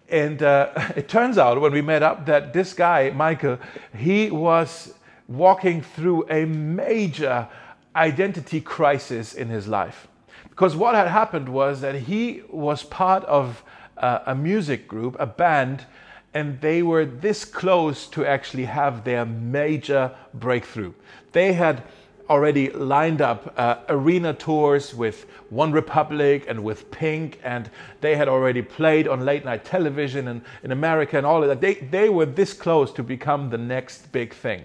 And 0.09 0.41
uh, 0.41 0.71
it 0.95 1.07
turns 1.07 1.37
out 1.37 1.59
when 1.61 1.71
we 1.71 1.81
met 1.81 2.03
up 2.03 2.25
that 2.25 2.53
this 2.53 2.73
guy, 2.73 3.11
Michael, 3.11 3.59
he 3.95 4.31
was 4.31 4.93
walking 5.27 5.81
through 5.81 6.29
a 6.29 6.45
major 6.45 7.47
identity 7.95 8.61
crisis 8.61 9.33
in 9.33 9.49
his 9.49 9.67
life. 9.67 10.07
Because 10.49 10.75
what 10.75 10.95
had 10.95 11.07
happened 11.07 11.49
was 11.49 11.81
that 11.81 11.95
he 11.95 12.43
was 12.49 12.83
part 12.83 13.23
of 13.25 13.63
uh, 13.97 14.19
a 14.25 14.35
music 14.35 14.87
group, 14.87 15.15
a 15.19 15.25
band, 15.25 15.85
and 16.33 16.59
they 16.61 16.81
were 16.81 17.05
this 17.05 17.45
close 17.45 18.07
to 18.07 18.25
actually 18.25 18.65
have 18.65 19.03
their 19.03 19.25
major 19.25 20.11
breakthrough. 20.33 20.93
They 21.31 21.53
had 21.53 21.83
already 22.29 22.69
lined 22.71 23.21
up 23.21 23.53
uh, 23.57 23.75
arena 23.89 24.33
tours 24.33 24.95
with 24.95 25.25
One 25.49 25.71
Republic 25.71 26.45
and 26.47 26.63
with 26.63 26.89
Pink, 26.89 27.39
and 27.43 27.69
they 28.01 28.15
had 28.15 28.27
already 28.27 28.61
played 28.61 29.07
on 29.07 29.25
late 29.25 29.45
night 29.45 29.65
television 29.65 30.27
and 30.27 30.41
in 30.63 30.71
America 30.71 31.17
and 31.17 31.25
all 31.25 31.43
of 31.43 31.49
that. 31.49 31.61
They, 31.61 31.75
they 31.75 32.09
were 32.09 32.25
this 32.25 32.53
close 32.53 32.91
to 32.93 33.03
become 33.03 33.49
the 33.49 33.57
next 33.57 34.11
big 34.11 34.33
thing. 34.33 34.63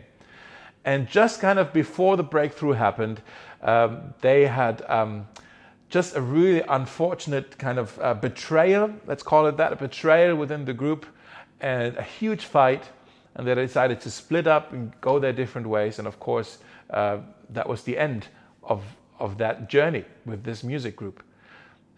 And 0.85 1.09
just 1.09 1.41
kind 1.41 1.59
of 1.59 1.73
before 1.73 2.17
the 2.17 2.23
breakthrough 2.23 2.73
happened, 2.73 3.21
um, 3.63 4.15
they 4.21 4.47
had 4.47 4.83
um, 4.89 5.27
just 5.89 6.17
a 6.17 6.21
really 6.21 6.63
unfortunate 6.69 7.57
kind 7.59 7.79
of 7.79 7.99
uh, 8.01 8.15
betrayal, 8.15 8.93
let's 9.07 9.23
call 9.23 9.47
it 9.47 9.57
that, 9.57 9.73
a 9.73 9.77
betrayal 9.77 10.37
within 10.37 10.65
the 10.65 10.75
group, 10.75 11.07
and 11.61 11.97
a 11.97 12.03
huge 12.03 12.45
fight. 12.45 12.85
And 13.35 13.47
they 13.47 13.55
decided 13.55 14.01
to 14.03 14.11
split 14.11 14.47
up 14.47 14.73
and 14.73 14.93
go 15.01 15.19
their 15.19 15.33
different 15.33 15.67
ways. 15.67 15.99
And 15.99 16.09
of 16.09 16.19
course, 16.19 16.59
uh, 16.91 17.19
that 17.51 17.69
was 17.69 17.83
the 17.83 17.97
end 17.97 18.27
of, 18.63 18.83
of 19.19 19.39
that 19.39 19.69
journey 19.69 20.05
with 20.27 20.45
this 20.45 20.63
music 20.65 20.97
group. 20.97 21.23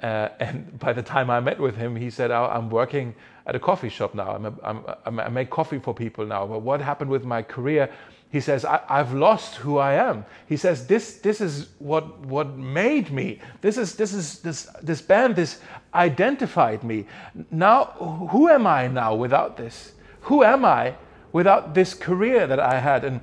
Uh, 0.03 0.29
and 0.41 0.79
by 0.79 0.93
the 0.93 1.03
time 1.03 1.31
I 1.31 1.41
met 1.41 1.59
with 1.59 1.77
him, 1.77 1.97
he 1.97 2.11
said, 2.11 2.31
oh, 2.31 2.49
I'm 2.53 2.71
working 2.71 3.15
at 3.47 3.57
a 3.57 3.59
coffee 3.59 3.89
shop 3.89 4.15
now. 4.15 4.31
I'm 4.31 4.47
a, 4.47 4.55
I'm, 4.63 4.85
I'm, 5.07 5.21
i 5.21 5.29
make 5.29 5.51
coffee 5.51 5.79
for 5.79 5.95
people 5.95 6.27
now. 6.27 6.47
But 6.47 6.61
what 6.61 6.81
happened 6.81 7.11
with 7.11 7.25
my 7.25 7.43
career? 7.43 7.91
He 8.31 8.41
says, 8.41 8.65
I, 8.65 8.81
have 8.89 9.13
lost 9.13 9.57
who 9.57 9.79
I 9.79 9.95
am. 9.95 10.25
He 10.47 10.57
says, 10.57 10.87
this, 10.87 11.15
this 11.15 11.41
is 11.41 11.71
what, 11.81 12.21
what 12.27 12.57
made 12.57 13.11
me. 13.11 13.41
This, 13.61 13.77
is, 13.77 13.97
this, 13.97 14.15
is, 14.15 14.39
this, 14.39 14.69
this 14.83 15.03
band, 15.03 15.35
this 15.35 15.59
identified 15.93 16.85
me. 16.85 17.07
Now, 17.51 17.87
who 18.31 18.49
am 18.49 18.69
I 18.69 18.87
now 18.87 19.17
without 19.17 19.57
this? 19.57 19.95
Who 20.23 20.45
am 20.45 20.65
I 20.65 20.95
without 21.33 21.75
this 21.75 21.93
career 21.93 22.47
that 22.47 22.61
I 22.61 22.79
had? 22.79 23.05
And 23.05 23.21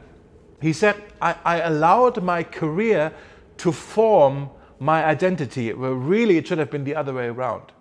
he 0.61 0.73
said, 0.73 1.01
I, 1.21 1.35
I 1.45 1.61
allowed 1.61 2.21
my 2.21 2.43
career 2.43 3.13
to 3.57 3.71
form 3.71 4.49
my 4.77 5.05
identity. 5.05 5.71
Well, 5.71 5.93
really, 5.93 6.37
it 6.37 6.47
should 6.47 6.57
have 6.57 6.69
been 6.69 6.83
the 6.83 6.95
other 6.95 7.13
way 7.13 7.27
around. 7.27 7.71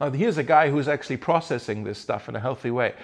Now, 0.00 0.10
here's 0.10 0.38
a 0.38 0.42
guy 0.42 0.70
who's 0.70 0.88
actually 0.88 1.18
processing 1.18 1.84
this 1.84 1.98
stuff 1.98 2.26
in 2.28 2.36
a 2.36 2.40
healthy 2.40 2.70
way. 2.70 2.94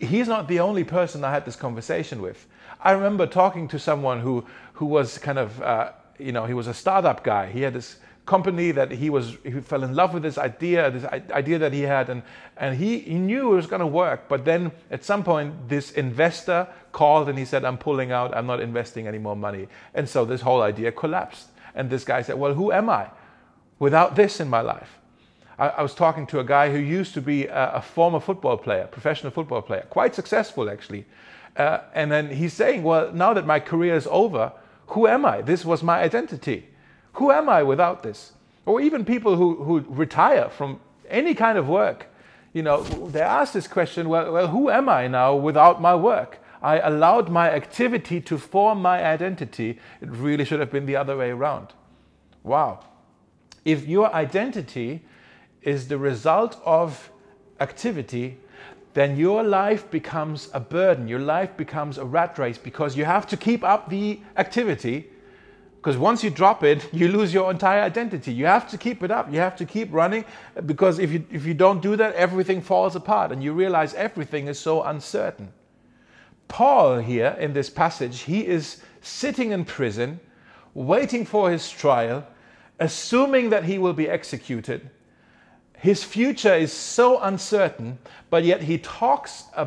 He's 0.00 0.26
not 0.26 0.48
the 0.48 0.58
only 0.58 0.82
person 0.82 1.22
I 1.22 1.30
had 1.30 1.44
this 1.44 1.54
conversation 1.54 2.20
with. 2.20 2.46
I 2.84 2.92
remember 2.92 3.26
talking 3.26 3.68
to 3.68 3.78
someone 3.78 4.20
who, 4.20 4.44
who 4.74 4.86
was 4.86 5.18
kind 5.18 5.38
of, 5.38 5.62
uh, 5.62 5.92
you 6.18 6.32
know, 6.32 6.46
he 6.46 6.54
was 6.54 6.66
a 6.66 6.74
startup 6.74 7.22
guy. 7.22 7.50
He 7.50 7.62
had 7.62 7.74
this 7.74 7.96
company 8.24 8.70
that 8.70 8.90
he 8.90 9.10
was 9.10 9.36
he 9.42 9.50
fell 9.60 9.82
in 9.82 9.96
love 9.96 10.14
with 10.14 10.22
this 10.22 10.38
idea 10.38 10.88
this 10.92 11.04
idea 11.04 11.58
that 11.58 11.72
he 11.72 11.82
had 11.82 12.08
and 12.08 12.22
and 12.56 12.76
he, 12.76 13.00
he 13.00 13.14
knew 13.14 13.52
it 13.52 13.56
was 13.56 13.66
going 13.66 13.80
to 13.80 13.86
work. 13.86 14.28
But 14.28 14.44
then 14.44 14.70
at 14.90 15.04
some 15.04 15.24
point 15.24 15.68
this 15.68 15.92
investor 15.92 16.68
called 16.92 17.28
and 17.28 17.38
he 17.38 17.44
said 17.44 17.64
i'm 17.64 17.78
pulling 17.78 18.12
out. 18.12 18.36
I'm 18.36 18.46
not 18.46 18.60
investing 18.60 19.08
any 19.08 19.18
more 19.18 19.36
money. 19.36 19.66
And 19.94 20.08
so 20.08 20.24
this 20.24 20.40
whole 20.40 20.62
idea 20.62 20.92
collapsed. 20.92 21.48
And 21.74 21.90
this 21.90 22.04
guy 22.04 22.22
said 22.22 22.38
well 22.38 22.54
who 22.54 22.70
am 22.70 22.90
i 22.90 23.08
without 23.78 24.14
this 24.14 24.38
in 24.40 24.48
my 24.48 24.60
life? 24.60 24.98
I, 25.58 25.68
I 25.68 25.82
was 25.82 25.94
talking 25.94 26.26
to 26.28 26.38
a 26.38 26.44
guy 26.44 26.70
who 26.70 26.78
used 26.78 27.14
to 27.14 27.20
be 27.20 27.46
a, 27.46 27.72
a 27.74 27.82
former 27.82 28.20
football 28.20 28.56
player 28.56 28.86
professional 28.86 29.32
football 29.32 29.62
player 29.62 29.84
quite 29.90 30.14
successful 30.14 30.70
actually 30.70 31.06
uh, 31.56 31.78
and 31.94 32.10
then 32.10 32.30
he's 32.30 32.52
saying 32.52 32.82
well 32.82 33.12
now 33.12 33.32
that 33.34 33.46
my 33.46 33.60
career 33.60 33.94
is 33.94 34.06
over 34.10 34.52
who 34.88 35.06
am 35.06 35.24
i 35.24 35.42
this 35.42 35.64
was 35.64 35.82
my 35.82 36.00
identity 36.00 36.66
who 37.14 37.30
am 37.30 37.48
I 37.48 37.62
without 37.62 38.02
this? 38.02 38.32
Or 38.64 38.80
even 38.80 39.04
people 39.04 39.36
who, 39.36 39.56
who 39.64 39.80
retire 39.88 40.48
from 40.48 40.80
any 41.08 41.34
kind 41.34 41.58
of 41.58 41.68
work. 41.68 42.06
You 42.52 42.62
know, 42.62 42.82
they 42.82 43.20
ask 43.20 43.52
this 43.52 43.66
question 43.66 44.08
well, 44.08 44.32
well, 44.32 44.48
who 44.48 44.70
am 44.70 44.88
I 44.88 45.08
now 45.08 45.34
without 45.34 45.80
my 45.80 45.94
work? 45.94 46.38
I 46.62 46.78
allowed 46.78 47.28
my 47.28 47.50
activity 47.50 48.20
to 48.20 48.38
form 48.38 48.80
my 48.80 49.04
identity. 49.04 49.78
It 50.00 50.10
really 50.10 50.44
should 50.44 50.60
have 50.60 50.70
been 50.70 50.86
the 50.86 50.96
other 50.96 51.16
way 51.16 51.30
around. 51.30 51.68
Wow. 52.44 52.84
If 53.64 53.86
your 53.86 54.12
identity 54.14 55.02
is 55.62 55.88
the 55.88 55.98
result 55.98 56.60
of 56.64 57.10
activity, 57.60 58.38
then 58.94 59.16
your 59.16 59.42
life 59.42 59.90
becomes 59.90 60.48
a 60.52 60.60
burden. 60.60 61.08
Your 61.08 61.20
life 61.20 61.56
becomes 61.56 61.98
a 61.98 62.04
rat 62.04 62.38
race 62.38 62.58
because 62.58 62.96
you 62.96 63.04
have 63.04 63.26
to 63.28 63.36
keep 63.36 63.64
up 63.64 63.88
the 63.88 64.20
activity 64.36 65.08
because 65.82 65.98
once 65.98 66.22
you 66.22 66.30
drop 66.30 66.62
it, 66.62 66.88
you 66.94 67.08
lose 67.08 67.34
your 67.34 67.50
entire 67.50 67.82
identity. 67.82 68.32
You 68.32 68.46
have 68.46 68.70
to 68.70 68.78
keep 68.78 69.02
it 69.02 69.10
up. 69.10 69.32
You 69.32 69.40
have 69.40 69.56
to 69.56 69.64
keep 69.64 69.92
running 69.92 70.24
uh, 70.56 70.60
because 70.60 71.00
if 71.00 71.10
you, 71.10 71.24
if 71.30 71.44
you 71.44 71.54
don't 71.54 71.82
do 71.82 71.96
that, 71.96 72.14
everything 72.14 72.62
falls 72.62 72.94
apart 72.94 73.32
and 73.32 73.42
you 73.42 73.52
realize 73.52 73.92
everything 73.94 74.46
is 74.46 74.60
so 74.60 74.84
uncertain. 74.84 75.52
Paul, 76.46 76.98
here 76.98 77.36
in 77.40 77.52
this 77.52 77.68
passage, 77.68 78.20
he 78.20 78.46
is 78.46 78.80
sitting 79.00 79.50
in 79.50 79.64
prison, 79.64 80.20
waiting 80.74 81.24
for 81.24 81.50
his 81.50 81.68
trial, 81.68 82.26
assuming 82.78 83.50
that 83.50 83.64
he 83.64 83.78
will 83.78 83.92
be 83.92 84.08
executed. 84.08 84.88
His 85.82 86.04
future 86.04 86.54
is 86.54 86.72
so 86.72 87.18
uncertain, 87.22 87.98
but 88.30 88.44
yet 88.44 88.62
he 88.62 88.78
talks, 88.78 89.46
uh, 89.56 89.66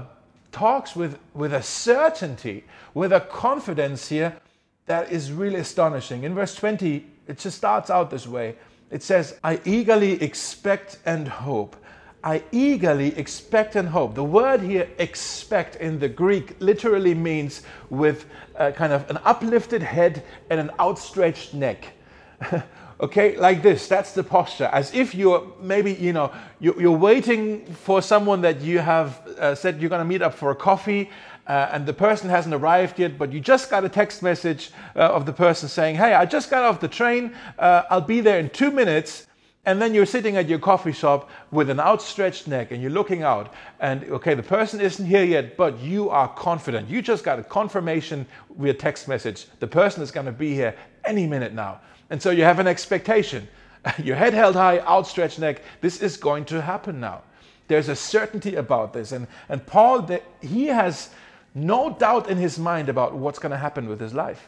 talks 0.53 0.95
with, 0.95 1.19
with 1.33 1.53
a 1.53 1.61
certainty, 1.61 2.63
with 2.93 3.11
a 3.11 3.19
confidence 3.19 4.07
here 4.07 4.37
that 4.85 5.11
is 5.11 5.33
really 5.33 5.59
astonishing. 5.59 6.23
In 6.23 6.33
verse 6.33 6.55
20, 6.55 7.05
it 7.27 7.37
just 7.37 7.57
starts 7.57 7.89
out 7.89 8.09
this 8.09 8.25
way. 8.25 8.55
It 8.91 9.03
says, 9.03 9.37
I 9.43 9.59
eagerly 9.65 10.13
expect 10.23 10.99
and 11.05 11.27
hope. 11.27 11.75
I 12.23 12.43
eagerly 12.53 13.13
expect 13.17 13.75
and 13.75 13.89
hope. 13.89 14.15
The 14.15 14.23
word 14.23 14.61
here, 14.61 14.87
expect, 14.99 15.75
in 15.75 15.99
the 15.99 16.07
Greek 16.07 16.55
literally 16.61 17.13
means 17.13 17.63
with 17.89 18.27
kind 18.57 18.93
of 18.93 19.09
an 19.09 19.19
uplifted 19.25 19.83
head 19.83 20.23
and 20.49 20.61
an 20.61 20.71
outstretched 20.79 21.53
neck. 21.53 21.91
okay, 22.99 23.37
like 23.37 23.61
this. 23.61 23.87
That's 23.87 24.13
the 24.13 24.23
posture. 24.23 24.69
As 24.71 24.93
if 24.93 25.13
you're 25.13 25.51
maybe, 25.59 25.93
you 25.93 26.13
know, 26.13 26.31
you're, 26.59 26.91
waiting 26.91 27.65
for 27.65 28.01
someone 28.01 28.41
that 28.41 28.61
you 28.61 28.79
have 28.79 29.27
uh, 29.37 29.55
said 29.55 29.81
you're 29.81 29.89
going 29.89 29.99
to 29.99 30.05
meet 30.05 30.21
up 30.21 30.33
for 30.33 30.51
a 30.51 30.55
coffee 30.55 31.09
uh, 31.47 31.69
and 31.71 31.85
the 31.85 31.93
person 31.93 32.29
hasn't 32.29 32.55
arrived 32.55 32.97
yet, 32.97 33.17
but 33.17 33.31
you 33.31 33.39
just 33.39 33.69
got 33.69 33.83
a 33.83 33.89
text 33.89 34.23
message 34.23 34.71
uh, 34.95 34.99
of 34.99 35.25
the 35.25 35.33
person 35.33 35.69
saying, 35.69 35.95
Hey, 35.95 36.13
I 36.13 36.25
just 36.25 36.49
got 36.49 36.63
off 36.63 36.79
the 36.79 36.87
train, 36.87 37.35
uh, 37.59 37.83
I'll 37.89 38.01
be 38.01 38.21
there 38.21 38.39
in 38.39 38.49
two 38.49 38.71
minutes. 38.71 39.27
And 39.65 39.81
then 39.81 39.95
you're 39.95 40.05
sitting 40.05 40.37
at 40.37 40.47
your 40.47 40.59
coffee 40.59 40.91
shop 40.91 41.29
with 41.51 41.71
an 41.71 41.79
outstretched 41.79 42.47
neck 42.47 42.71
and 42.71 42.81
you're 42.81 42.91
looking 42.91 43.23
out, 43.23 43.53
and 43.79 44.03
okay, 44.05 44.35
the 44.35 44.43
person 44.43 44.79
isn't 44.79 45.05
here 45.05 45.23
yet, 45.23 45.57
but 45.57 45.79
you 45.79 46.09
are 46.09 46.27
confident. 46.27 46.87
You 46.87 47.01
just 47.01 47.23
got 47.23 47.39
a 47.39 47.43
confirmation 47.43 48.27
via 48.57 48.75
text 48.75 49.07
message. 49.07 49.47
The 49.59 49.67
person 49.67 50.03
is 50.03 50.11
going 50.11 50.27
to 50.27 50.31
be 50.31 50.53
here 50.53 50.75
any 51.03 51.25
minute 51.25 51.53
now. 51.53 51.81
And 52.11 52.21
so 52.21 52.29
you 52.29 52.43
have 52.43 52.59
an 52.59 52.67
expectation. 52.67 53.47
your 54.03 54.15
head 54.15 54.33
held 54.33 54.55
high, 54.55 54.79
outstretched 54.79 55.39
neck. 55.39 55.61
This 55.81 56.01
is 56.01 56.17
going 56.17 56.45
to 56.45 56.61
happen 56.61 56.99
now. 56.99 57.23
There's 57.67 57.89
a 57.89 57.95
certainty 57.95 58.55
about 58.55 58.93
this. 58.93 59.11
And, 59.11 59.27
and 59.49 59.65
Paul, 59.65 60.07
he 60.41 60.67
has 60.67 61.09
no 61.55 61.89
doubt 61.89 62.29
in 62.29 62.37
his 62.37 62.59
mind 62.59 62.89
about 62.89 63.15
what's 63.15 63.39
going 63.39 63.51
to 63.51 63.57
happen 63.57 63.89
with 63.89 63.99
his 63.99 64.13
life. 64.13 64.47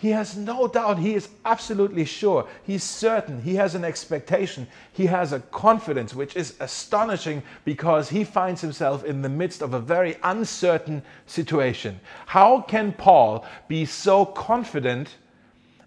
He 0.00 0.10
has 0.10 0.34
no 0.34 0.66
doubt. 0.66 0.98
He 0.98 1.14
is 1.14 1.28
absolutely 1.44 2.06
sure. 2.06 2.48
He's 2.62 2.82
certain. 2.82 3.42
He 3.42 3.56
has 3.56 3.74
an 3.74 3.84
expectation. 3.84 4.66
He 4.94 5.06
has 5.06 5.34
a 5.34 5.40
confidence, 5.40 6.14
which 6.14 6.36
is 6.36 6.54
astonishing 6.58 7.42
because 7.66 8.08
he 8.08 8.24
finds 8.24 8.62
himself 8.62 9.04
in 9.04 9.20
the 9.20 9.28
midst 9.28 9.60
of 9.60 9.74
a 9.74 9.78
very 9.78 10.16
uncertain 10.22 11.02
situation. 11.26 12.00
How 12.24 12.62
can 12.62 12.94
Paul 12.94 13.44
be 13.68 13.84
so 13.84 14.24
confident 14.24 15.16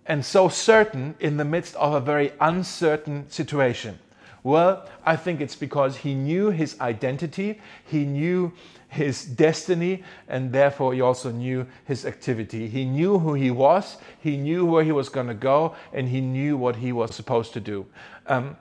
and 0.06 0.24
so 0.24 0.48
certain 0.48 1.16
in 1.20 1.38
the 1.38 1.46
midst 1.46 1.76
of 1.78 1.96
a 1.96 2.00
very 2.00 2.34
uncertain 2.40 3.28
situation? 3.32 3.98
Well, 4.44 4.88
I 5.06 5.16
think 5.16 5.42
it's 5.42 5.56
because 5.56 5.98
he 5.98 6.14
knew 6.14 6.52
his 6.52 6.80
identity, 6.80 7.62
he 7.86 8.06
knew 8.06 8.52
his 8.94 9.26
destiny, 9.26 10.04
and 10.28 10.52
therefore 10.52 10.94
he 10.94 11.02
also 11.02 11.32
knew 11.32 11.66
his 11.86 12.06
activity. 12.06 12.68
He 12.68 12.86
knew 12.86 13.20
who 13.20 13.34
he 13.34 13.52
was, 13.52 13.98
he 14.20 14.38
knew 14.38 14.66
where 14.66 14.84
he 14.84 14.92
was 14.92 15.10
going 15.10 15.28
to 15.28 15.34
go, 15.34 15.76
and 15.92 16.08
he 16.08 16.22
knew 16.22 16.58
what 16.58 16.78
he 16.78 16.92
was 16.92 17.14
supposed 17.14 17.54
to 17.54 17.60
do. 17.60 17.86
Um, 18.28 18.56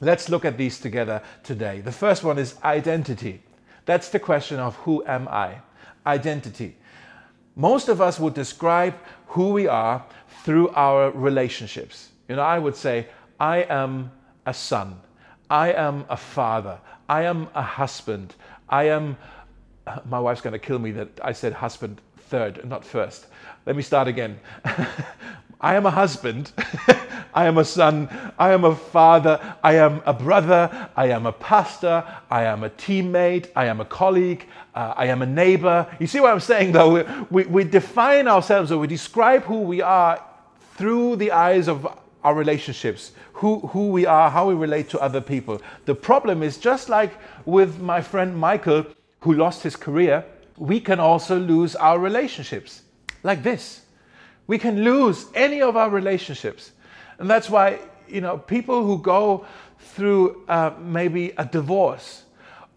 let's 0.00 0.28
look 0.28 0.44
at 0.44 0.58
these 0.58 0.78
together 0.78 1.22
today. 1.42 1.80
The 1.80 1.92
first 1.92 2.24
one 2.24 2.38
is 2.38 2.56
identity. 2.64 3.42
That's 3.86 4.08
the 4.08 4.18
question 4.18 4.58
of 4.58 4.76
who 4.76 5.04
am 5.06 5.28
I? 5.28 5.60
Identity. 6.04 6.76
Most 7.54 7.88
of 7.88 8.00
us 8.00 8.20
would 8.20 8.34
describe 8.34 8.94
who 9.28 9.52
we 9.52 9.66
are 9.66 10.04
through 10.44 10.68
our 10.70 11.10
relationships. 11.12 12.10
You 12.28 12.36
know, 12.36 12.42
I 12.42 12.58
would 12.58 12.76
say, 12.76 13.06
I 13.40 13.58
am 13.62 14.10
a 14.44 14.52
son. 14.52 15.00
I 15.48 15.72
am 15.72 16.04
a 16.08 16.16
father. 16.16 16.78
I 17.08 17.22
am 17.22 17.48
a 17.54 17.62
husband. 17.62 18.34
I 18.68 18.84
am, 18.88 19.16
my 20.08 20.18
wife's 20.18 20.40
going 20.40 20.52
to 20.52 20.58
kill 20.58 20.78
me 20.78 20.90
that 20.92 21.08
I 21.22 21.32
said 21.32 21.52
husband 21.52 22.00
third, 22.28 22.68
not 22.68 22.84
first. 22.84 23.26
Let 23.66 23.76
me 23.76 23.82
start 23.82 24.08
again. 24.08 24.38
I 25.60 25.74
am 25.74 25.86
a 25.86 25.90
husband. 25.90 26.52
I 27.34 27.46
am 27.46 27.58
a 27.58 27.64
son. 27.64 28.08
I 28.38 28.52
am 28.52 28.64
a 28.64 28.74
father. 28.74 29.40
I 29.62 29.76
am 29.76 30.02
a 30.06 30.12
brother. 30.12 30.88
I 30.96 31.08
am 31.08 31.26
a 31.26 31.32
pastor. 31.32 32.04
I 32.30 32.44
am 32.44 32.64
a 32.64 32.70
teammate. 32.70 33.48
I 33.54 33.66
am 33.66 33.80
a 33.80 33.84
colleague. 33.84 34.46
Uh, 34.74 34.94
I 34.96 35.06
am 35.06 35.22
a 35.22 35.26
neighbor. 35.26 35.86
You 35.98 36.06
see 36.06 36.20
what 36.20 36.32
I'm 36.32 36.40
saying, 36.40 36.72
though? 36.72 36.92
We, 36.92 37.04
we, 37.30 37.44
we 37.44 37.64
define 37.64 38.28
ourselves 38.28 38.72
or 38.72 38.78
we 38.78 38.86
describe 38.86 39.42
who 39.44 39.60
we 39.62 39.80
are 39.80 40.22
through 40.76 41.16
the 41.16 41.32
eyes 41.32 41.68
of 41.68 41.86
our 42.22 42.34
relationships, 42.34 43.12
who, 43.34 43.60
who 43.68 43.88
we 43.88 44.04
are, 44.04 44.30
how 44.30 44.48
we 44.48 44.54
relate 44.54 44.90
to 44.90 45.00
other 45.00 45.20
people. 45.20 45.62
The 45.84 45.94
problem 45.94 46.42
is 46.42 46.58
just 46.58 46.88
like 46.88 47.12
with 47.46 47.80
my 47.80 48.02
friend 48.02 48.36
Michael, 48.36 48.84
who 49.26 49.32
lost 49.32 49.64
his 49.64 49.74
career, 49.74 50.24
we 50.56 50.78
can 50.78 51.00
also 51.00 51.36
lose 51.36 51.74
our 51.74 51.98
relationships 51.98 52.82
like 53.24 53.42
this. 53.42 53.82
We 54.46 54.56
can 54.56 54.84
lose 54.84 55.26
any 55.34 55.60
of 55.60 55.76
our 55.76 55.90
relationships. 55.90 56.70
And 57.18 57.28
that's 57.28 57.50
why, 57.50 57.80
you 58.06 58.20
know, 58.20 58.38
people 58.38 58.84
who 58.84 58.98
go 58.98 59.44
through 59.80 60.44
uh, 60.48 60.70
maybe 60.78 61.32
a 61.38 61.44
divorce, 61.44 62.22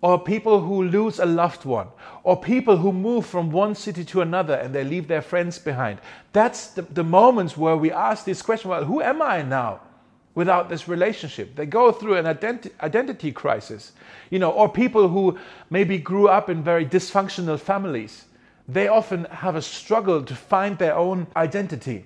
or 0.02 0.18
people 0.18 0.60
who 0.62 0.86
lose 0.86 1.20
a 1.20 1.26
loved 1.26 1.66
one, 1.66 1.90
or 2.24 2.36
people 2.36 2.78
who 2.78 2.92
move 2.92 3.28
from 3.28 3.52
one 3.52 3.76
city 3.76 4.04
to 4.06 4.22
another 4.22 4.56
and 4.56 4.74
they 4.74 4.84
leave 4.84 5.08
their 5.08 5.22
friends 5.22 5.60
behind. 5.60 6.00
That's 6.34 6.72
the, 6.72 6.82
the 6.82 7.04
moments 7.04 7.56
where 7.58 7.78
we 7.78 7.92
ask 7.92 8.26
this 8.26 8.42
question 8.42 8.72
well, 8.72 8.86
who 8.86 9.04
am 9.04 9.22
I 9.22 9.44
now? 9.44 9.82
Without 10.40 10.70
this 10.70 10.88
relationship. 10.88 11.54
They 11.58 11.66
go 11.66 11.92
through 11.92 12.16
an 12.16 12.24
identi- 12.24 12.72
identity 12.80 13.34
crisis, 13.34 13.92
you 14.30 14.40
know, 14.40 14.52
or 14.52 14.70
people 14.70 15.10
who 15.10 15.38
maybe 15.70 15.98
grew 15.98 16.30
up 16.30 16.50
in 16.50 16.64
very 16.64 16.86
dysfunctional 16.86 17.60
families. 17.60 18.24
They 18.66 18.88
often 18.88 19.26
have 19.26 19.58
a 19.58 19.62
struggle 19.62 20.24
to 20.24 20.34
find 20.34 20.78
their 20.78 20.96
own 20.96 21.28
identity. 21.36 22.06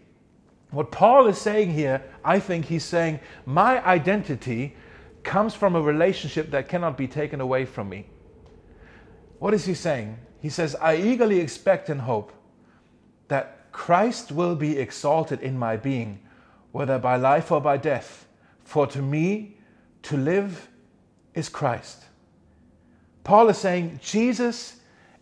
What 0.72 0.90
Paul 0.90 1.28
is 1.28 1.38
saying 1.38 1.74
here, 1.74 2.02
I 2.26 2.40
think 2.40 2.66
he's 2.66 2.84
saying, 2.84 3.20
my 3.46 3.86
identity 3.86 4.76
comes 5.22 5.54
from 5.54 5.76
a 5.76 5.82
relationship 5.82 6.50
that 6.50 6.68
cannot 6.68 6.98
be 6.98 7.08
taken 7.08 7.40
away 7.40 7.66
from 7.66 7.88
me. 7.88 8.08
What 9.38 9.54
is 9.54 9.66
he 9.66 9.76
saying? 9.76 10.18
He 10.42 10.50
says, 10.50 10.74
I 10.82 10.96
eagerly 10.96 11.40
expect 11.40 11.88
and 11.88 12.02
hope 12.02 12.34
that 13.28 13.72
Christ 13.72 14.32
will 14.32 14.56
be 14.56 14.80
exalted 14.80 15.40
in 15.42 15.56
my 15.56 15.78
being, 15.78 16.18
whether 16.74 17.00
by 17.00 17.16
life 17.16 17.52
or 17.52 17.62
by 17.62 17.78
death. 17.78 18.28
For 18.66 18.86
to 18.88 19.02
me, 19.02 19.58
to 20.02 20.18
live 20.18 20.68
is 21.34 21.48
Christ. 21.48 22.04
Paul 23.24 23.48
is 23.48 23.58
saying, 23.58 24.02
Jesus 24.04 24.78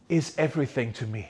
is 0.09 0.33
everything 0.37 0.91
to 0.93 1.05
me. 1.05 1.29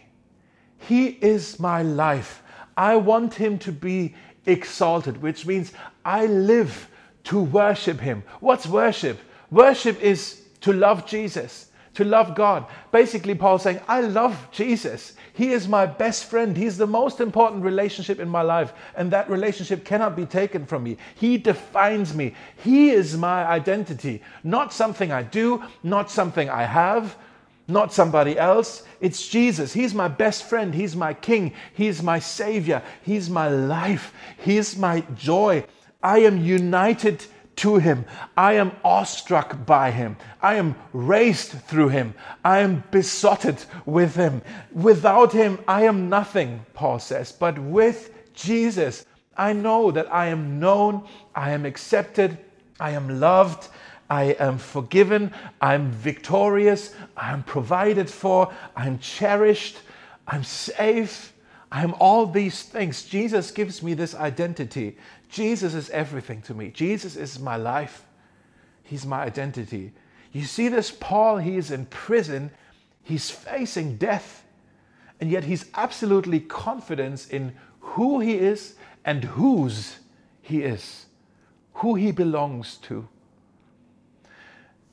He 0.78 1.08
is 1.08 1.60
my 1.60 1.84
life. 1.84 2.42
I 2.78 2.96
want 2.96 3.34
him 3.34 3.60
to 3.60 3.72
be 3.72 4.16
exalted, 4.46 5.22
which 5.22 5.46
means 5.46 5.74
I 6.06 6.28
live 6.28 6.88
to 7.26 7.40
worship 7.42 8.00
him. 8.00 8.24
What's 8.40 8.66
worship? 8.66 9.20
Worship 9.50 10.02
is 10.02 10.42
to 10.62 10.72
love 10.72 11.06
Jesus, 11.06 11.71
to 11.94 12.04
love 12.04 12.36
God. 12.36 12.66
Basically, 12.92 13.36
Paul's 13.36 13.64
saying, 13.64 13.82
I 13.88 14.02
love 14.02 14.48
Jesus. 14.52 15.14
He 15.34 15.52
is 15.52 15.68
my 15.68 15.86
best 15.86 16.26
friend. 16.26 16.56
He's 16.56 16.78
the 16.78 16.88
most 16.88 17.20
important 17.20 17.64
relationship 17.64 18.20
in 18.20 18.30
my 18.30 18.42
life, 18.42 18.74
and 18.96 19.12
that 19.12 19.30
relationship 19.30 19.86
cannot 19.86 20.16
be 20.16 20.26
taken 20.26 20.66
from 20.66 20.84
me. 20.84 20.98
He 21.16 21.38
defines 21.38 22.14
me. 22.14 22.36
He 22.64 22.92
is 22.92 23.18
my 23.18 23.46
identity, 23.46 24.22
not 24.44 24.74
something 24.74 25.12
I 25.12 25.24
do, 25.24 25.64
not 25.84 26.12
something 26.12 26.50
I 26.50 26.64
have, 26.64 27.18
not 27.68 27.94
somebody 27.94 28.38
else. 28.38 28.84
It's 29.00 29.28
Jesus. 29.28 29.74
He's 29.74 29.94
my 29.94 30.08
best 30.08 30.44
friend. 30.44 30.74
He's 30.74 30.96
my 30.96 31.14
king. 31.14 31.54
He's 31.74 32.04
my 32.04 32.20
savior. 32.20 32.82
He's 33.02 33.30
my 33.30 33.48
life. 33.48 34.14
He's 34.38 34.78
my 34.78 35.02
joy. 35.16 35.66
I 36.04 36.20
am 36.20 36.44
united 36.44 37.26
to 37.62 37.78
him. 37.78 38.06
I 38.36 38.54
am 38.54 38.72
awestruck 38.84 39.66
by 39.66 39.92
him. 39.92 40.18
I 40.42 40.56
am 40.56 40.76
raised 40.94 41.52
through 41.52 41.90
him. 41.90 42.16
I 42.44 42.60
am 42.60 42.84
besotted 42.90 43.64
with 43.86 44.16
him. 44.16 44.42
Without 44.72 45.32
him, 45.32 45.60
I 45.68 45.84
am 45.84 46.10
nothing, 46.10 46.66
Paul 46.74 46.98
says. 46.98 47.32
But 47.32 47.60
with 47.60 48.12
Jesus, 48.34 49.06
I 49.38 49.54
know 49.54 49.92
that 49.92 50.12
I 50.12 50.28
am 50.28 50.60
known, 50.60 51.08
I 51.36 51.52
am 51.52 51.66
accepted, 51.66 52.38
I 52.80 52.92
am 52.92 53.20
loved, 53.20 53.70
I 54.10 54.36
am 54.40 54.58
forgiven, 54.58 55.32
I'm 55.62 55.92
victorious, 55.92 56.96
I'm 57.16 57.44
provided 57.44 58.10
for, 58.10 58.52
I'm 58.76 58.98
cherished, 58.98 59.78
I'm 60.28 60.44
safe, 60.44 61.32
I'm 61.72 61.94
all 62.00 62.26
these 62.26 62.64
things. 62.64 63.04
Jesus 63.04 63.52
gives 63.52 63.82
me 63.82 63.94
this 63.94 64.14
identity. 64.16 64.98
Jesus 65.32 65.74
is 65.74 65.90
everything 65.92 66.42
to 66.44 66.54
me. 66.54 66.70
Jesus 66.70 67.16
is 67.16 67.40
my 67.40 67.56
life. 67.56 68.06
He's 68.84 69.06
my 69.06 69.24
identity. 69.24 69.94
You 70.34 70.44
see 70.44 70.68
this 70.68 70.92
Paul, 70.92 71.38
he 71.38 71.56
is 71.56 71.72
in 71.72 71.86
prison, 71.86 72.52
he's 73.02 73.32
facing 73.32 73.96
death, 73.96 74.44
and 75.22 75.32
yet 75.32 75.46
he's 75.46 75.66
absolutely 75.74 76.42
confident 76.42 77.28
in 77.32 77.54
who 77.80 78.20
he 78.20 78.34
is 78.36 78.76
and 79.06 79.24
whose 79.24 80.00
he 80.42 80.64
is, 80.64 81.06
who 81.76 81.96
he 81.96 82.12
belongs 82.12 82.76
to. 82.78 83.08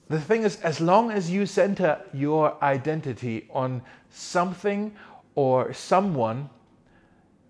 The 0.08 0.20
thing 0.20 0.44
is, 0.44 0.60
as 0.60 0.80
long 0.80 1.10
as 1.10 1.30
you 1.30 1.46
center 1.46 2.00
your 2.14 2.62
identity 2.62 3.48
on 3.50 3.82
something 4.10 4.94
or 5.34 5.72
someone 5.72 6.48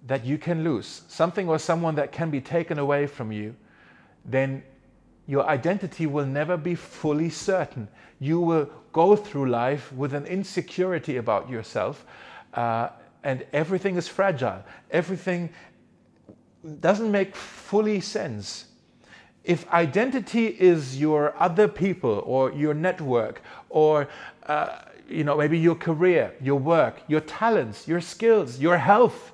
that 0.06 0.24
you 0.24 0.38
can 0.38 0.64
lose, 0.64 1.02
something 1.08 1.48
or 1.48 1.58
someone 1.58 1.94
that 1.96 2.12
can 2.12 2.30
be 2.30 2.40
taken 2.40 2.78
away 2.78 3.06
from 3.06 3.32
you, 3.32 3.54
then 4.24 4.62
your 5.26 5.46
identity 5.46 6.06
will 6.06 6.26
never 6.26 6.56
be 6.56 6.74
fully 6.74 7.28
certain. 7.28 7.88
You 8.18 8.40
will 8.40 8.70
go 8.92 9.16
through 9.16 9.50
life 9.50 9.92
with 9.92 10.14
an 10.14 10.24
insecurity 10.26 11.16
about 11.18 11.50
yourself, 11.50 12.06
uh, 12.54 12.88
and 13.22 13.44
everything 13.52 13.96
is 13.96 14.08
fragile. 14.08 14.64
Everything 14.90 15.50
doesn't 16.80 17.10
make 17.10 17.36
fully 17.36 18.00
sense 18.00 18.66
if 19.48 19.66
identity 19.70 20.46
is 20.46 21.00
your 21.00 21.34
other 21.38 21.66
people 21.66 22.22
or 22.26 22.52
your 22.52 22.74
network 22.74 23.40
or 23.70 24.06
uh, 24.46 24.80
you 25.08 25.24
know 25.24 25.36
maybe 25.36 25.58
your 25.58 25.74
career 25.74 26.34
your 26.40 26.58
work 26.58 27.00
your 27.08 27.20
talents 27.20 27.88
your 27.88 28.00
skills 28.00 28.58
your 28.58 28.76
health 28.76 29.32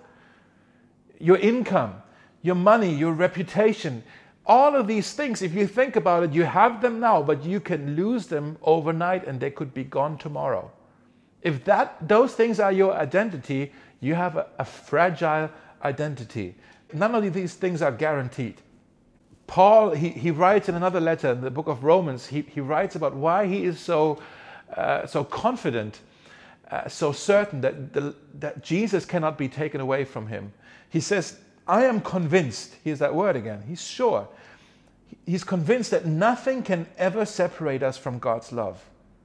your 1.19 1.39
income 1.39 2.03
your 2.43 2.55
money 2.55 2.95
your 2.95 3.13
reputation 3.13 4.03
all 4.47 4.77
of 4.77 4.87
these 4.87 5.13
things 5.15 5.41
if 5.43 5.55
you 5.55 5.67
think 5.67 5.97
about 5.97 6.23
it 6.23 6.33
you 6.33 6.45
have 6.45 6.81
them 6.83 7.01
now 7.01 7.23
but 7.23 7.45
you 7.45 7.61
can 7.61 7.97
lose 7.97 8.27
them 8.27 8.57
overnight 8.63 9.27
and 9.27 9.41
they 9.41 9.51
could 9.51 9.73
be 9.73 9.85
gone 9.85 10.19
tomorrow. 10.19 10.71
If 11.43 11.65
that 11.65 11.97
those 12.07 12.35
things 12.35 12.61
are 12.61 12.73
your 12.73 12.95
identity 12.95 13.73
you 14.01 14.15
have 14.15 14.37
a, 14.37 14.47
a 14.59 14.65
fragile 14.65 15.51
identity. 15.83 16.55
None 16.93 17.15
of 17.15 17.33
these 17.33 17.55
things 17.55 17.83
are 17.83 17.93
guaranteed. 17.93 18.61
Paul, 19.47 19.91
he, 19.91 20.11
he 20.11 20.31
writes 20.31 20.69
in 20.69 20.75
another 20.75 21.01
letter 21.01 21.33
in 21.33 21.41
the 21.41 21.51
book 21.51 21.69
of 21.69 21.85
Romans, 21.85 22.27
he, 22.27 22.43
he 22.43 22.61
writes 22.61 22.97
about 22.97 23.15
why 23.15 23.47
he 23.47 23.65
is 23.65 23.79
so, 23.79 24.21
uh, 24.77 25.07
so 25.07 25.25
confident, 25.25 26.01
uh, 26.71 26.89
so 26.89 27.13
certain 27.13 27.61
that, 27.61 27.93
the, 27.93 28.15
that 28.39 28.63
Jesus 28.63 29.05
cannot 29.05 29.39
be 29.39 29.49
taken 29.49 29.81
away 29.81 30.05
from 30.05 30.27
him. 30.27 30.53
He 30.89 31.01
says, 31.01 31.39
I 31.67 31.85
am 31.85 32.01
convinced, 32.01 32.77
here's 32.85 32.99
that 32.99 33.15
word 33.15 33.37
again, 33.37 33.63
he's 33.67 33.83
sure. 33.83 34.29
He's 35.27 35.45
convinced 35.45 35.91
that 35.91 36.07
nothing 36.07 36.63
can 36.63 36.87
ever 36.99 37.25
separate 37.25 37.83
us 37.83 37.97
from 37.97 38.19
God's 38.19 38.53
love. 38.53 38.83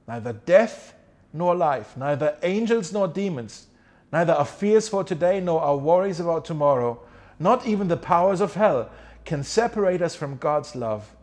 Neither 0.08 0.32
death 0.32 0.94
nor 1.32 1.54
life, 1.54 1.96
neither 1.96 2.36
angels 2.42 2.92
nor 2.92 3.06
demons, 3.08 3.66
neither 4.12 4.32
our 4.32 4.46
fears 4.46 4.88
for 4.88 5.04
today 5.04 5.40
nor 5.40 5.60
our 5.60 5.76
worries 5.76 6.20
about 6.20 6.44
tomorrow, 6.44 7.00
not 7.38 7.66
even 7.66 7.88
the 7.88 7.96
powers 7.96 8.40
of 8.40 8.54
hell 8.54 8.90
can 9.24 9.44
separate 9.44 10.02
us 10.02 10.14
from 10.14 10.36
God's 10.36 10.74
love. 10.74 11.14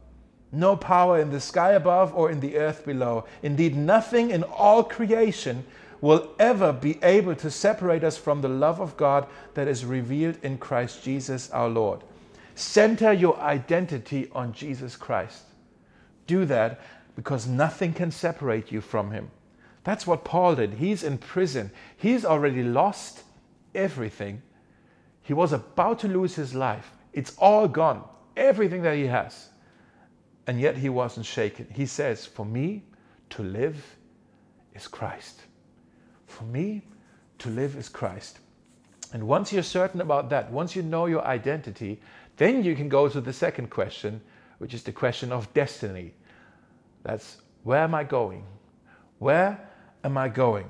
No 0.51 0.77
power 0.77 1.19
in 1.19 1.31
the 1.31 1.41
sky 1.41 1.71
above 1.71 2.15
or 2.15 2.31
in 2.31 2.39
the 2.39 2.57
earth 2.57 2.85
below. 2.85 3.25
Indeed, 3.43 3.75
nothing 3.75 4.31
in 4.31 4.43
all 4.43 4.83
creation 4.83 5.65
will 6.01 6.29
ever 6.39 6.71
be 6.71 6.99
able 7.03 7.35
to 7.35 7.49
separate 7.49 8.03
us 8.03 8.17
from 8.17 8.41
the 8.41 8.49
love 8.49 8.79
of 8.79 8.97
God 8.97 9.27
that 9.53 9.67
is 9.67 9.85
revealed 9.85 10.37
in 10.43 10.57
Christ 10.57 11.03
Jesus 11.03 11.49
our 11.51 11.69
Lord. 11.69 12.03
Center 12.55 13.13
your 13.13 13.39
identity 13.39 14.29
on 14.33 14.53
Jesus 14.53 14.95
Christ. 14.95 15.43
Do 16.25 16.45
that 16.45 16.79
because 17.15 17.47
nothing 17.47 17.93
can 17.93 18.11
separate 18.11 18.71
you 18.71 18.81
from 18.81 19.11
Him. 19.11 19.31
That's 19.83 20.05
what 20.05 20.25
Paul 20.25 20.55
did. 20.55 20.73
He's 20.73 21.03
in 21.03 21.17
prison, 21.17 21.71
he's 21.95 22.25
already 22.25 22.61
lost 22.61 23.23
everything. 23.73 24.41
He 25.21 25.33
was 25.33 25.53
about 25.53 25.99
to 25.99 26.07
lose 26.07 26.35
his 26.35 26.55
life. 26.55 26.91
It's 27.13 27.35
all 27.37 27.67
gone, 27.67 28.03
everything 28.35 28.81
that 28.83 28.95
he 28.95 29.07
has. 29.07 29.49
And 30.45 30.59
yet 30.59 30.77
he 30.77 30.89
wasn't 30.89 31.25
shaken. 31.25 31.67
He 31.73 31.85
says, 31.85 32.25
For 32.25 32.45
me 32.45 32.83
to 33.31 33.43
live 33.43 33.97
is 34.73 34.87
Christ. 34.87 35.41
For 36.27 36.43
me, 36.43 36.83
to 37.39 37.49
live 37.49 37.75
is 37.75 37.89
Christ. 37.89 38.39
And 39.13 39.27
once 39.27 39.53
you're 39.53 39.63
certain 39.63 40.01
about 40.01 40.29
that, 40.29 40.51
once 40.51 40.75
you 40.75 40.83
know 40.83 41.05
your 41.05 41.25
identity, 41.25 41.99
then 42.35 42.63
you 42.63 42.75
can 42.75 42.89
go 42.89 43.07
to 43.07 43.21
the 43.21 43.33
second 43.33 43.69
question, 43.69 44.21
which 44.59 44.73
is 44.73 44.83
the 44.83 44.91
question 44.91 45.31
of 45.31 45.51
destiny. 45.53 46.13
That's 47.03 47.37
where 47.63 47.79
am 47.79 47.95
I 47.95 48.03
going? 48.03 48.43
Where 49.19 49.59
am 50.03 50.17
I 50.17 50.29
going? 50.29 50.67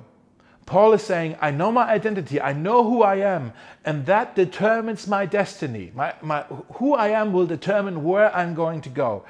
Paul 0.66 0.92
is 0.92 1.02
saying, 1.02 1.36
I 1.40 1.50
know 1.50 1.72
my 1.72 1.88
identity, 1.88 2.40
I 2.40 2.52
know 2.52 2.84
who 2.84 3.02
I 3.02 3.16
am, 3.16 3.52
and 3.86 4.04
that 4.04 4.36
determines 4.36 5.06
my 5.06 5.24
destiny. 5.24 5.92
My, 5.94 6.14
my, 6.20 6.42
who 6.74 6.94
I 6.94 7.08
am 7.08 7.32
will 7.32 7.46
determine 7.46 8.04
where 8.04 8.34
I'm 8.36 8.54
going 8.54 8.82
to 8.82 8.90
go. 8.90 9.24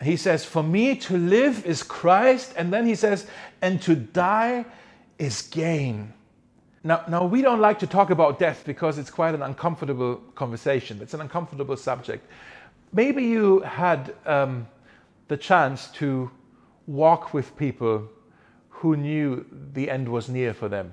He 0.00 0.16
says, 0.16 0.44
For 0.44 0.62
me 0.62 0.94
to 0.96 1.16
live 1.16 1.66
is 1.66 1.82
Christ, 1.82 2.54
and 2.56 2.72
then 2.72 2.86
he 2.86 2.94
says, 2.94 3.26
and 3.60 3.82
to 3.82 3.96
die 3.96 4.66
is 5.18 5.42
gain. 5.42 6.12
Now, 6.84 7.04
now, 7.08 7.26
we 7.26 7.42
don't 7.42 7.60
like 7.60 7.80
to 7.80 7.86
talk 7.86 8.10
about 8.10 8.38
death 8.38 8.62
because 8.64 8.98
it's 8.98 9.10
quite 9.10 9.34
an 9.34 9.42
uncomfortable 9.42 10.16
conversation. 10.34 11.00
It's 11.02 11.12
an 11.12 11.20
uncomfortable 11.20 11.76
subject. 11.76 12.26
Maybe 12.92 13.24
you 13.24 13.60
had 13.60 14.14
um, 14.24 14.66
the 15.26 15.36
chance 15.36 15.88
to 15.92 16.30
walk 16.86 17.34
with 17.34 17.56
people 17.56 18.08
who 18.70 18.96
knew 18.96 19.44
the 19.74 19.90
end 19.90 20.08
was 20.08 20.28
near 20.28 20.54
for 20.54 20.68
them. 20.68 20.92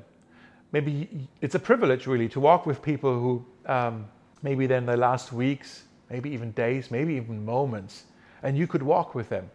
Maybe 0.71 1.29
it's 1.41 1.55
a 1.55 1.59
privilege, 1.59 2.07
really, 2.07 2.27
to 2.29 2.39
walk 2.39 2.65
with 2.65 2.81
people 2.81 3.13
who 3.19 3.45
um, 3.67 4.07
maybe 4.41 4.67
then 4.67 4.85
the 4.85 4.97
last 4.97 5.31
weeks, 5.31 5.83
maybe 6.09 6.31
even 6.31 6.51
days, 6.51 6.91
maybe 6.91 7.13
even 7.13 7.45
moments, 7.45 8.03
and 8.43 8.57
you 8.57 8.67
could 8.67 8.83
walk 8.83 9.15
with 9.15 9.29
them. 9.29 9.49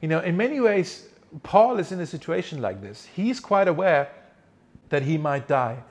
You 0.00 0.08
know, 0.08 0.20
in 0.20 0.36
many 0.36 0.60
ways, 0.60 1.08
Paul 1.42 1.78
is 1.78 1.92
in 1.92 2.00
a 2.00 2.06
situation 2.06 2.60
like 2.60 2.82
this. 2.82 3.06
He's 3.14 3.40
quite 3.40 3.68
aware 3.68 4.10
that 4.88 5.02
he 5.02 5.16
might 5.16 5.46
die. 5.46 5.82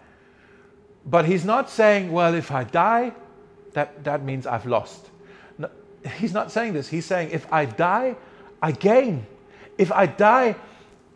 But 1.06 1.26
he's 1.26 1.46
not 1.46 1.70
saying, 1.70 2.12
well, 2.12 2.34
if 2.36 2.52
I 2.52 2.66
die, 2.66 3.14
that, 3.74 4.04
that 4.04 4.24
means 4.24 4.46
I've 4.46 4.66
lost. 4.66 5.10
No, 5.58 5.70
he's 6.18 6.34
not 6.34 6.52
saying 6.52 6.74
this. 6.74 6.90
He's 6.90 7.06
saying, 7.06 7.30
if 7.32 7.52
I 7.52 7.66
die, 7.66 8.16
I 8.62 8.74
gain. 8.74 9.26
If 9.78 9.92
I 9.92 10.06
die, 10.06 10.56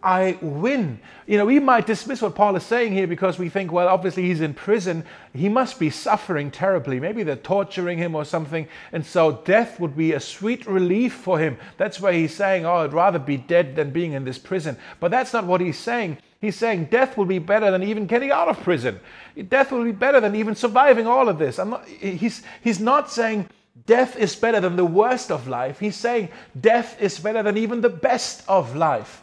I 0.03 0.37
win. 0.41 0.99
You 1.27 1.37
know, 1.37 1.45
we 1.45 1.59
might 1.59 1.87
dismiss 1.87 2.21
what 2.21 2.35
Paul 2.35 2.57
is 2.57 2.63
saying 2.63 2.91
here 2.91 3.07
because 3.07 3.39
we 3.39 3.47
think, 3.47 3.71
well, 3.71 3.87
obviously 3.87 4.23
he's 4.23 4.41
in 4.41 4.53
prison. 4.53 5.05
He 5.33 5.47
must 5.47 5.79
be 5.79 5.89
suffering 5.89 6.51
terribly. 6.51 6.99
Maybe 6.99 7.23
they're 7.23 7.37
torturing 7.37 7.97
him 7.97 8.13
or 8.13 8.25
something. 8.25 8.67
And 8.91 9.05
so 9.05 9.41
death 9.45 9.79
would 9.79 9.95
be 9.95 10.11
a 10.11 10.19
sweet 10.19 10.67
relief 10.67 11.13
for 11.13 11.39
him. 11.39 11.57
That's 11.77 12.01
why 12.01 12.13
he's 12.13 12.35
saying, 12.35 12.65
oh, 12.65 12.83
I'd 12.83 12.91
rather 12.91 13.17
be 13.17 13.37
dead 13.37 13.77
than 13.77 13.91
being 13.91 14.11
in 14.11 14.25
this 14.25 14.37
prison. 14.37 14.77
But 14.99 15.11
that's 15.11 15.31
not 15.31 15.45
what 15.45 15.61
he's 15.61 15.79
saying. 15.79 16.17
He's 16.41 16.57
saying 16.57 16.85
death 16.91 17.15
will 17.17 17.25
be 17.25 17.39
better 17.39 17.71
than 17.71 17.83
even 17.83 18.05
getting 18.05 18.29
out 18.29 18.49
of 18.49 18.59
prison. 18.59 18.99
Death 19.47 19.71
will 19.71 19.85
be 19.85 19.93
better 19.93 20.19
than 20.19 20.35
even 20.35 20.53
surviving 20.53 21.07
all 21.07 21.29
of 21.29 21.39
this. 21.39 21.57
Not, 21.57 21.87
he's, 21.87 22.43
he's 22.61 22.81
not 22.81 23.09
saying 23.09 23.47
death 23.85 24.17
is 24.17 24.35
better 24.35 24.59
than 24.59 24.75
the 24.75 24.83
worst 24.83 25.31
of 25.31 25.47
life. 25.47 25.79
He's 25.79 25.95
saying 25.95 26.27
death 26.59 27.01
is 27.01 27.17
better 27.17 27.41
than 27.41 27.55
even 27.55 27.79
the 27.79 27.89
best 27.89 28.43
of 28.49 28.75
life. 28.75 29.22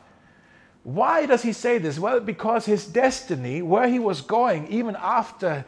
Why 0.82 1.26
does 1.26 1.42
he 1.42 1.52
say 1.52 1.78
this? 1.78 1.98
Well, 1.98 2.20
because 2.20 2.64
his 2.64 2.86
destiny, 2.86 3.62
where 3.62 3.88
he 3.88 3.98
was 3.98 4.22
going, 4.22 4.68
even 4.68 4.96
after 4.96 5.64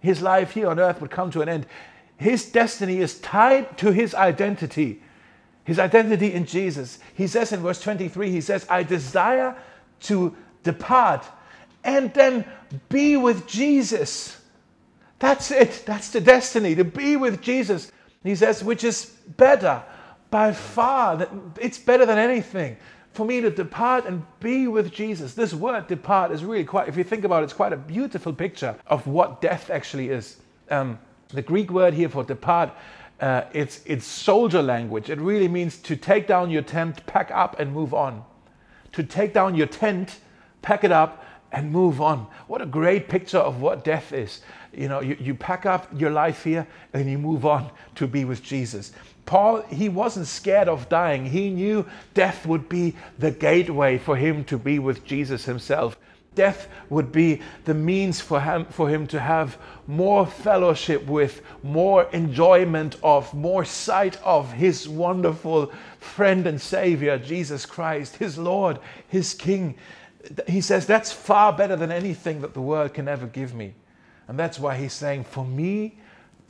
his 0.00 0.20
life 0.20 0.52
here 0.52 0.68
on 0.68 0.80
earth 0.80 1.00
would 1.00 1.10
come 1.10 1.30
to 1.32 1.42
an 1.42 1.48
end, 1.48 1.66
his 2.16 2.50
destiny 2.50 2.98
is 2.98 3.20
tied 3.20 3.78
to 3.78 3.92
his 3.92 4.14
identity, 4.14 5.02
his 5.64 5.78
identity 5.78 6.32
in 6.32 6.46
Jesus. 6.46 6.98
He 7.14 7.26
says 7.26 7.52
in 7.52 7.60
verse 7.60 7.80
23, 7.80 8.30
he 8.30 8.40
says, 8.40 8.66
I 8.68 8.82
desire 8.82 9.56
to 10.00 10.34
depart 10.62 11.24
and 11.84 12.12
then 12.14 12.44
be 12.88 13.16
with 13.16 13.46
Jesus. 13.46 14.36
That's 15.18 15.50
it. 15.50 15.84
That's 15.86 16.10
the 16.10 16.20
destiny, 16.20 16.74
to 16.74 16.84
be 16.84 17.16
with 17.16 17.40
Jesus. 17.40 17.92
He 18.24 18.34
says, 18.34 18.64
which 18.64 18.82
is 18.82 19.06
better 19.36 19.82
by 20.30 20.52
far. 20.52 21.28
It's 21.60 21.78
better 21.78 22.04
than 22.04 22.18
anything 22.18 22.76
for 23.16 23.24
me 23.24 23.40
to 23.40 23.50
depart 23.50 24.04
and 24.04 24.24
be 24.40 24.68
with 24.68 24.92
Jesus. 24.92 25.34
This 25.34 25.54
word 25.54 25.86
depart 25.86 26.30
is 26.30 26.44
really 26.44 26.64
quite, 26.64 26.86
if 26.86 26.96
you 26.96 27.02
think 27.02 27.24
about 27.24 27.42
it, 27.42 27.44
it's 27.44 27.52
quite 27.52 27.72
a 27.72 27.76
beautiful 27.76 28.32
picture 28.32 28.76
of 28.86 29.06
what 29.06 29.40
death 29.40 29.70
actually 29.70 30.10
is. 30.10 30.36
Um, 30.70 30.98
the 31.28 31.42
Greek 31.42 31.70
word 31.70 31.94
here 31.94 32.10
for 32.10 32.22
depart, 32.22 32.72
uh, 33.20 33.42
it's, 33.54 33.80
it's 33.86 34.04
soldier 34.04 34.62
language. 34.62 35.08
It 35.08 35.18
really 35.18 35.48
means 35.48 35.78
to 35.78 35.96
take 35.96 36.26
down 36.26 36.50
your 36.50 36.62
tent, 36.62 37.04
pack 37.06 37.30
up, 37.32 37.58
and 37.58 37.72
move 37.72 37.94
on. 37.94 38.22
To 38.92 39.02
take 39.02 39.32
down 39.32 39.54
your 39.54 39.66
tent, 39.66 40.20
pack 40.60 40.84
it 40.84 40.92
up, 40.92 41.24
and 41.52 41.72
move 41.72 42.02
on. 42.02 42.26
What 42.48 42.60
a 42.60 42.66
great 42.66 43.08
picture 43.08 43.38
of 43.38 43.62
what 43.62 43.82
death 43.82 44.12
is. 44.12 44.42
You 44.74 44.88
know, 44.88 45.00
you, 45.00 45.16
you 45.18 45.34
pack 45.34 45.64
up 45.64 45.88
your 45.98 46.10
life 46.10 46.44
here 46.44 46.66
and 46.92 47.10
you 47.10 47.16
move 47.16 47.46
on 47.46 47.70
to 47.94 48.06
be 48.06 48.26
with 48.26 48.42
Jesus. 48.42 48.92
Paul, 49.26 49.62
he 49.62 49.88
wasn't 49.88 50.28
scared 50.28 50.68
of 50.68 50.88
dying. 50.88 51.26
He 51.26 51.50
knew 51.50 51.84
death 52.14 52.46
would 52.46 52.68
be 52.68 52.94
the 53.18 53.32
gateway 53.32 53.98
for 53.98 54.16
him 54.16 54.44
to 54.44 54.56
be 54.56 54.78
with 54.78 55.04
Jesus 55.04 55.44
himself. 55.44 55.98
Death 56.36 56.68
would 56.90 57.10
be 57.10 57.40
the 57.64 57.74
means 57.74 58.20
for 58.20 58.40
him, 58.40 58.66
for 58.66 58.88
him 58.88 59.06
to 59.08 59.18
have 59.18 59.58
more 59.86 60.26
fellowship 60.26 61.04
with, 61.06 61.42
more 61.62 62.04
enjoyment 62.12 62.96
of, 63.02 63.32
more 63.34 63.64
sight 63.64 64.20
of 64.22 64.52
his 64.52 64.88
wonderful 64.88 65.72
friend 65.98 66.46
and 66.46 66.60
Savior, 66.60 67.18
Jesus 67.18 67.66
Christ, 67.66 68.16
his 68.16 68.38
Lord, 68.38 68.78
his 69.08 69.34
King. 69.34 69.76
He 70.46 70.60
says, 70.60 70.86
That's 70.86 71.10
far 71.10 71.52
better 71.52 71.74
than 71.74 71.90
anything 71.90 72.42
that 72.42 72.54
the 72.54 72.60
world 72.60 72.94
can 72.94 73.08
ever 73.08 73.26
give 73.26 73.54
me. 73.54 73.74
And 74.28 74.38
that's 74.38 74.60
why 74.60 74.76
he's 74.76 74.92
saying, 74.92 75.24
For 75.24 75.44
me 75.44 75.98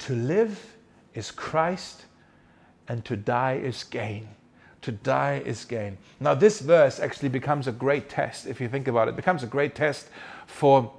to 0.00 0.14
live 0.14 0.76
is 1.14 1.30
Christ 1.30 2.05
and 2.88 3.04
to 3.04 3.16
die 3.16 3.54
is 3.54 3.84
gain. 3.84 4.28
To 4.82 4.92
die 4.92 5.42
is 5.44 5.64
gain. 5.64 5.98
Now, 6.20 6.34
this 6.34 6.60
verse 6.60 7.00
actually 7.00 7.28
becomes 7.28 7.66
a 7.66 7.72
great 7.72 8.08
test, 8.08 8.46
if 8.46 8.60
you 8.60 8.68
think 8.68 8.86
about 8.86 9.08
it. 9.08 9.12
it 9.12 9.16
becomes 9.16 9.42
a 9.42 9.46
great 9.46 9.74
test 9.74 10.08
for, 10.46 10.92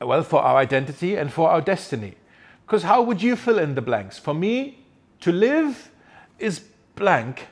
well, 0.00 0.22
for 0.22 0.40
our 0.40 0.56
identity 0.56 1.16
and 1.16 1.32
for 1.32 1.50
our 1.50 1.60
destiny. 1.60 2.14
Because 2.66 2.82
how 2.82 3.02
would 3.02 3.22
you 3.22 3.34
fill 3.34 3.58
in 3.58 3.74
the 3.74 3.82
blanks? 3.82 4.18
For 4.18 4.34
me, 4.34 4.84
to 5.20 5.32
live 5.32 5.90
is 6.38 6.60
blank, 6.94 7.48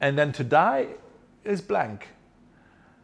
and 0.00 0.16
then 0.18 0.32
to 0.32 0.44
die 0.44 0.88
is 1.44 1.60
blank. 1.60 2.08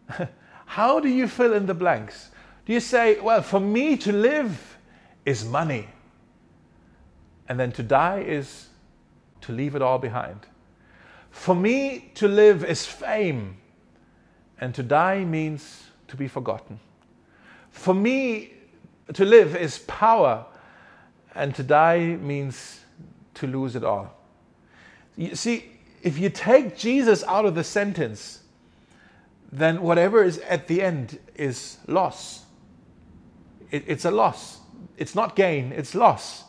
how 0.66 1.00
do 1.00 1.08
you 1.08 1.26
fill 1.26 1.54
in 1.54 1.66
the 1.66 1.74
blanks? 1.74 2.30
Do 2.66 2.72
you 2.72 2.80
say, 2.80 3.18
well, 3.20 3.42
for 3.42 3.60
me 3.60 3.96
to 3.96 4.12
live 4.12 4.78
is 5.24 5.44
money, 5.44 5.88
and 7.48 7.58
then 7.58 7.72
to 7.72 7.82
die 7.82 8.20
is 8.20 8.68
to 9.44 9.52
leave 9.52 9.74
it 9.74 9.82
all 9.82 9.98
behind. 9.98 10.46
For 11.30 11.54
me, 11.54 12.10
to 12.14 12.28
live 12.28 12.64
is 12.64 12.86
fame, 12.86 13.56
and 14.60 14.74
to 14.74 14.82
die 14.82 15.24
means 15.24 15.84
to 16.08 16.16
be 16.16 16.28
forgotten. 16.28 16.80
For 17.70 17.92
me, 17.92 18.52
to 19.12 19.24
live 19.24 19.56
is 19.56 19.80
power, 19.80 20.46
and 21.34 21.54
to 21.56 21.62
die 21.62 22.16
means 22.20 22.80
to 23.34 23.46
lose 23.46 23.76
it 23.76 23.84
all. 23.84 24.14
You 25.16 25.34
see, 25.34 25.70
if 26.02 26.18
you 26.18 26.30
take 26.30 26.76
Jesus 26.76 27.24
out 27.24 27.44
of 27.44 27.54
the 27.54 27.64
sentence, 27.64 28.40
then 29.52 29.82
whatever 29.82 30.22
is 30.22 30.38
at 30.38 30.68
the 30.68 30.82
end 30.82 31.18
is 31.34 31.78
loss. 31.86 32.44
It, 33.70 33.84
it's 33.86 34.04
a 34.04 34.10
loss. 34.10 34.60
It's 34.96 35.14
not 35.14 35.36
gain, 35.36 35.72
it's 35.72 35.94
loss. 35.94 36.43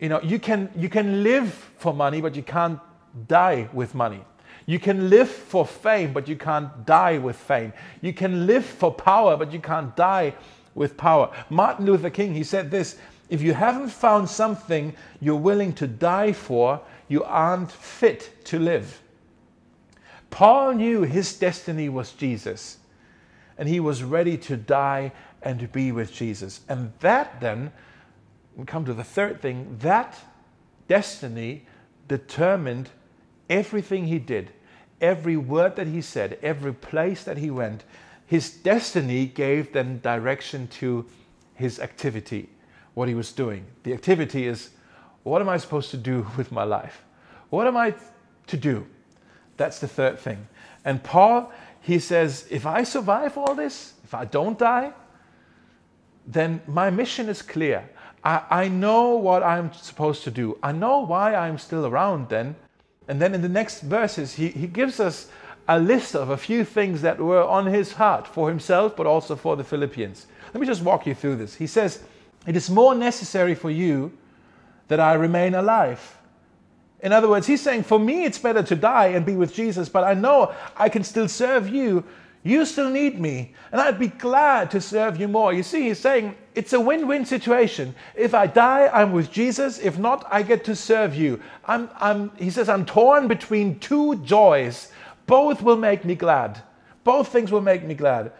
You 0.00 0.08
know, 0.08 0.20
you 0.22 0.38
can, 0.38 0.70
you 0.76 0.88
can 0.88 1.22
live 1.22 1.52
for 1.76 1.92
money, 1.92 2.20
but 2.20 2.36
you 2.36 2.42
can't 2.42 2.78
die 3.26 3.68
with 3.72 3.94
money. 3.94 4.24
You 4.66 4.78
can 4.78 5.08
live 5.08 5.30
for 5.30 5.66
fame, 5.66 6.12
but 6.12 6.28
you 6.28 6.36
can't 6.36 6.84
die 6.84 7.18
with 7.18 7.36
fame. 7.36 7.72
You 8.00 8.12
can 8.12 8.46
live 8.46 8.64
for 8.64 8.92
power, 8.92 9.36
but 9.36 9.52
you 9.52 9.60
can't 9.60 9.96
die 9.96 10.34
with 10.74 10.96
power. 10.96 11.34
Martin 11.50 11.86
Luther 11.86 12.10
King, 12.10 12.34
he 12.34 12.44
said 12.44 12.70
this 12.70 12.96
if 13.28 13.42
you 13.42 13.52
haven't 13.52 13.88
found 13.88 14.28
something 14.28 14.94
you're 15.20 15.36
willing 15.36 15.72
to 15.74 15.86
die 15.86 16.32
for, 16.32 16.80
you 17.08 17.24
aren't 17.24 17.70
fit 17.70 18.44
to 18.44 18.58
live. 18.58 19.02
Paul 20.30 20.74
knew 20.74 21.02
his 21.02 21.38
destiny 21.38 21.88
was 21.88 22.12
Jesus, 22.12 22.78
and 23.56 23.68
he 23.68 23.80
was 23.80 24.02
ready 24.02 24.36
to 24.38 24.56
die 24.56 25.12
and 25.42 25.70
be 25.72 25.92
with 25.92 26.12
Jesus. 26.12 26.60
And 26.68 26.92
that 27.00 27.40
then 27.40 27.72
we 28.58 28.64
come 28.64 28.84
to 28.84 28.92
the 28.92 29.04
third 29.04 29.40
thing 29.40 29.78
that 29.80 30.18
destiny 30.88 31.64
determined 32.08 32.90
everything 33.48 34.06
he 34.06 34.18
did, 34.18 34.50
every 35.00 35.36
word 35.36 35.76
that 35.76 35.86
he 35.86 36.02
said, 36.02 36.38
every 36.42 36.74
place 36.74 37.22
that 37.22 37.38
he 37.38 37.50
went. 37.50 37.84
His 38.26 38.50
destiny 38.50 39.26
gave 39.26 39.72
then 39.72 40.00
direction 40.00 40.66
to 40.80 41.06
his 41.54 41.78
activity, 41.78 42.50
what 42.94 43.08
he 43.08 43.14
was 43.14 43.30
doing. 43.32 43.64
The 43.84 43.92
activity 43.92 44.46
is 44.46 44.70
what 45.22 45.40
am 45.40 45.48
I 45.48 45.56
supposed 45.58 45.90
to 45.92 45.96
do 45.96 46.26
with 46.36 46.50
my 46.50 46.64
life? 46.64 47.04
What 47.50 47.68
am 47.68 47.76
I 47.76 47.94
to 48.48 48.56
do? 48.56 48.86
That's 49.56 49.78
the 49.78 49.88
third 49.88 50.18
thing. 50.18 50.48
And 50.84 51.02
Paul, 51.02 51.52
he 51.80 52.00
says, 52.00 52.46
if 52.50 52.66
I 52.66 52.82
survive 52.82 53.38
all 53.38 53.54
this, 53.54 53.94
if 54.02 54.14
I 54.14 54.24
don't 54.24 54.58
die, 54.58 54.92
then 56.26 56.60
my 56.66 56.90
mission 56.90 57.28
is 57.28 57.40
clear. 57.40 57.88
I, 58.24 58.42
I 58.50 58.68
know 58.68 59.16
what 59.16 59.42
I'm 59.42 59.72
supposed 59.72 60.24
to 60.24 60.30
do. 60.30 60.58
I 60.62 60.72
know 60.72 61.00
why 61.00 61.34
I'm 61.34 61.58
still 61.58 61.86
around 61.86 62.28
then. 62.28 62.56
And 63.06 63.20
then 63.20 63.34
in 63.34 63.42
the 63.42 63.48
next 63.48 63.80
verses, 63.80 64.34
he, 64.34 64.48
he 64.48 64.66
gives 64.66 65.00
us 65.00 65.28
a 65.66 65.78
list 65.78 66.14
of 66.14 66.30
a 66.30 66.36
few 66.36 66.64
things 66.64 67.02
that 67.02 67.18
were 67.18 67.42
on 67.42 67.66
his 67.66 67.92
heart 67.92 68.26
for 68.26 68.48
himself, 68.48 68.96
but 68.96 69.06
also 69.06 69.36
for 69.36 69.56
the 69.56 69.64
Philippians. 69.64 70.26
Let 70.52 70.60
me 70.60 70.66
just 70.66 70.82
walk 70.82 71.06
you 71.06 71.14
through 71.14 71.36
this. 71.36 71.54
He 71.54 71.66
says, 71.66 72.02
It 72.46 72.56
is 72.56 72.70
more 72.70 72.94
necessary 72.94 73.54
for 73.54 73.70
you 73.70 74.12
that 74.88 75.00
I 75.00 75.14
remain 75.14 75.54
alive. 75.54 76.16
In 77.00 77.12
other 77.12 77.28
words, 77.28 77.46
he's 77.46 77.60
saying, 77.60 77.84
For 77.84 77.98
me, 77.98 78.24
it's 78.24 78.38
better 78.38 78.62
to 78.62 78.74
die 78.74 79.08
and 79.08 79.24
be 79.24 79.36
with 79.36 79.54
Jesus, 79.54 79.88
but 79.88 80.04
I 80.04 80.14
know 80.14 80.54
I 80.76 80.88
can 80.88 81.04
still 81.04 81.28
serve 81.28 81.68
you. 81.68 82.04
You 82.42 82.64
still 82.64 82.88
need 82.88 83.20
me, 83.20 83.54
and 83.72 83.80
I'd 83.80 83.98
be 83.98 84.08
glad 84.08 84.70
to 84.70 84.80
serve 84.80 85.18
you 85.18 85.28
more. 85.28 85.52
You 85.52 85.62
see, 85.62 85.88
he's 85.88 85.98
saying 85.98 86.36
it's 86.54 86.72
a 86.72 86.80
win 86.80 87.08
win 87.08 87.24
situation. 87.24 87.94
If 88.14 88.32
I 88.32 88.46
die, 88.46 88.88
I'm 88.92 89.12
with 89.12 89.30
Jesus. 89.30 89.78
If 89.78 89.98
not, 89.98 90.26
I 90.30 90.42
get 90.42 90.64
to 90.64 90.76
serve 90.76 91.14
you. 91.14 91.40
I'm, 91.64 91.90
I'm, 91.96 92.30
he 92.36 92.50
says, 92.50 92.68
I'm 92.68 92.86
torn 92.86 93.28
between 93.28 93.78
two 93.80 94.16
joys. 94.16 94.92
Both 95.26 95.62
will 95.62 95.76
make 95.76 96.04
me 96.04 96.14
glad. 96.14 96.62
Both 97.04 97.28
things 97.28 97.50
will 97.50 97.60
make 97.60 97.84
me 97.84 97.94
glad. 97.94 98.32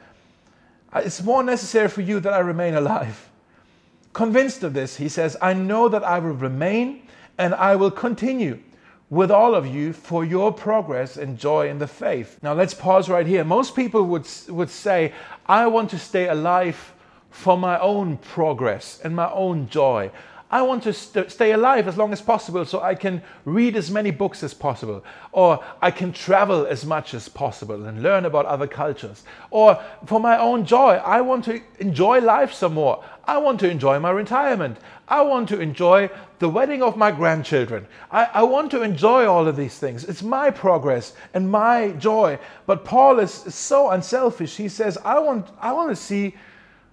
Uh, 0.93 1.03
it's 1.05 1.23
more 1.23 1.43
necessary 1.43 1.89
for 1.89 2.01
you 2.01 2.21
that 2.21 2.33
I 2.33 2.39
remain 2.39 2.75
alive. 2.75 3.29
Convinced 4.13 4.63
of 4.63 4.75
this, 4.75 4.97
he 4.97 5.09
says, 5.09 5.37
I 5.43 5.53
know 5.53 5.89
that 5.89 6.03
I 6.03 6.19
will 6.19 6.33
remain 6.33 7.03
and 7.37 7.55
I 7.55 7.77
will 7.77 7.91
continue 7.91 8.61
with 9.11 9.31
all 9.31 9.55
of 9.55 9.67
you 9.67 9.93
for 9.93 10.25
your 10.25 10.53
progress 10.53 11.17
and 11.17 11.39
joy 11.39 11.69
in 11.69 11.79
the 11.79 11.87
faith. 11.87 12.39
Now 12.43 12.53
let's 12.53 12.75
pause 12.75 13.09
right 13.09 13.27
here. 13.27 13.45
Most 13.45 13.75
people 13.75 14.05
would, 14.05 14.29
would 14.49 14.71
say, 14.71 15.13
I 15.47 15.67
want 15.67 15.91
to 15.91 15.99
stay 15.99 16.29
alive 16.29 16.93
for 17.31 17.57
my 17.57 17.79
own 17.79 18.19
progress 18.19 19.01
and 19.03 19.17
my 19.17 19.31
own 19.33 19.69
joy. 19.69 20.11
I 20.51 20.63
want 20.63 20.83
to 20.85 20.95
st- 20.95 21.31
stay 21.31 21.53
alive 21.53 21.89
as 21.89 21.99
long 21.99 22.11
as 22.13 22.23
possible 22.23 22.65
so 22.65 22.81
I 22.81 22.95
can 22.95 23.23
read 23.45 23.77
as 23.77 23.91
many 23.91 24.11
books 24.11 24.43
as 24.43 24.55
possible, 24.55 25.05
or 25.31 25.63
I 25.83 25.91
can 25.91 26.11
travel 26.11 26.67
as 26.67 26.87
much 26.87 27.13
as 27.13 27.29
possible 27.29 27.85
and 27.85 28.03
learn 28.03 28.25
about 28.25 28.47
other 28.47 28.67
cultures. 28.67 29.25
Or 29.51 29.79
for 30.07 30.19
my 30.19 30.39
own 30.39 30.65
joy, 30.65 30.95
I 31.05 31.21
want 31.21 31.45
to 31.47 31.61
enjoy 31.81 32.21
life 32.21 32.55
some 32.55 32.75
more. 32.75 33.05
I 33.29 33.37
want 33.37 33.61
to 33.61 33.71
enjoy 33.71 33.99
my 33.99 34.09
retirement. 34.09 34.79
I 35.07 35.21
want 35.21 35.51
to 35.51 35.61
enjoy 35.61 36.09
the 36.39 36.49
wedding 36.49 36.83
of 36.83 36.97
my 36.97 37.11
grandchildren. 37.11 37.87
I, 38.11 38.25
I 38.33 38.43
want 38.45 38.71
to 38.71 38.81
enjoy 38.81 39.27
all 39.27 39.47
of 39.47 39.55
these 39.55 39.79
things. 39.79 40.05
It's 40.05 40.23
my 40.23 40.51
progress 40.51 41.13
and 41.35 41.51
my 41.51 41.91
joy. 41.91 42.39
But 42.65 42.87
Paul 42.87 43.19
is 43.19 43.31
so 43.33 43.91
unselfish. 43.91 44.57
He 44.57 44.71
says, 44.71 44.97
I 45.05 45.19
want, 45.19 45.47
I 45.61 45.73
want 45.73 45.91
to 45.91 45.97
see 45.97 46.37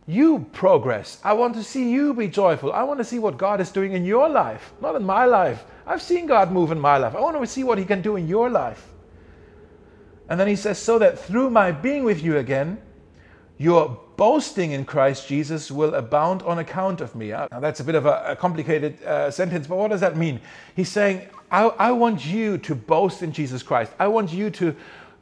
you 0.07 0.45
progress. 0.51 1.21
I 1.23 1.31
want 1.31 1.55
to 1.55 1.63
see 1.63 1.89
you 1.89 2.13
be 2.13 2.27
joyful. 2.27 2.73
I 2.73 2.83
want 2.83 2.99
to 2.99 3.05
see 3.05 3.17
what 3.17 3.37
God 3.37 3.61
is 3.61 3.71
doing 3.71 3.93
in 3.93 4.03
your 4.03 4.27
life, 4.27 4.73
not 4.81 4.95
in 4.95 5.05
my 5.05 5.23
life. 5.23 5.63
I've 5.87 6.01
seen 6.01 6.25
God 6.25 6.51
move 6.51 6.69
in 6.69 6.79
my 6.81 6.97
life. 6.97 7.15
I 7.15 7.21
want 7.21 7.39
to 7.39 7.47
see 7.47 7.63
what 7.63 7.77
He 7.77 7.85
can 7.85 8.01
do 8.01 8.17
in 8.17 8.27
your 8.27 8.49
life. 8.49 8.85
And 10.27 10.37
then 10.37 10.49
He 10.49 10.57
says, 10.57 10.79
so 10.79 10.99
that 10.99 11.17
through 11.17 11.49
my 11.49 11.71
being 11.71 12.03
with 12.03 12.21
you 12.21 12.37
again, 12.37 12.81
your 13.57 13.99
boasting 14.17 14.71
in 14.71 14.85
Christ 14.85 15.27
Jesus 15.27 15.71
will 15.71 15.93
abound 15.95 16.41
on 16.43 16.59
account 16.59 17.01
of 17.01 17.15
me. 17.15 17.29
Now, 17.29 17.47
that's 17.59 17.79
a 17.79 17.83
bit 17.83 17.95
of 17.95 18.05
a, 18.05 18.23
a 18.27 18.35
complicated 18.35 19.01
uh, 19.03 19.31
sentence, 19.31 19.67
but 19.67 19.77
what 19.77 19.91
does 19.91 20.01
that 20.01 20.17
mean? 20.17 20.41
He's 20.75 20.89
saying, 20.89 21.27
I, 21.51 21.63
I 21.67 21.91
want 21.91 22.25
you 22.25 22.57
to 22.59 22.75
boast 22.75 23.23
in 23.23 23.31
Jesus 23.31 23.63
Christ. 23.63 23.91
I 23.99 24.07
want 24.07 24.33
you 24.33 24.49
to 24.51 24.75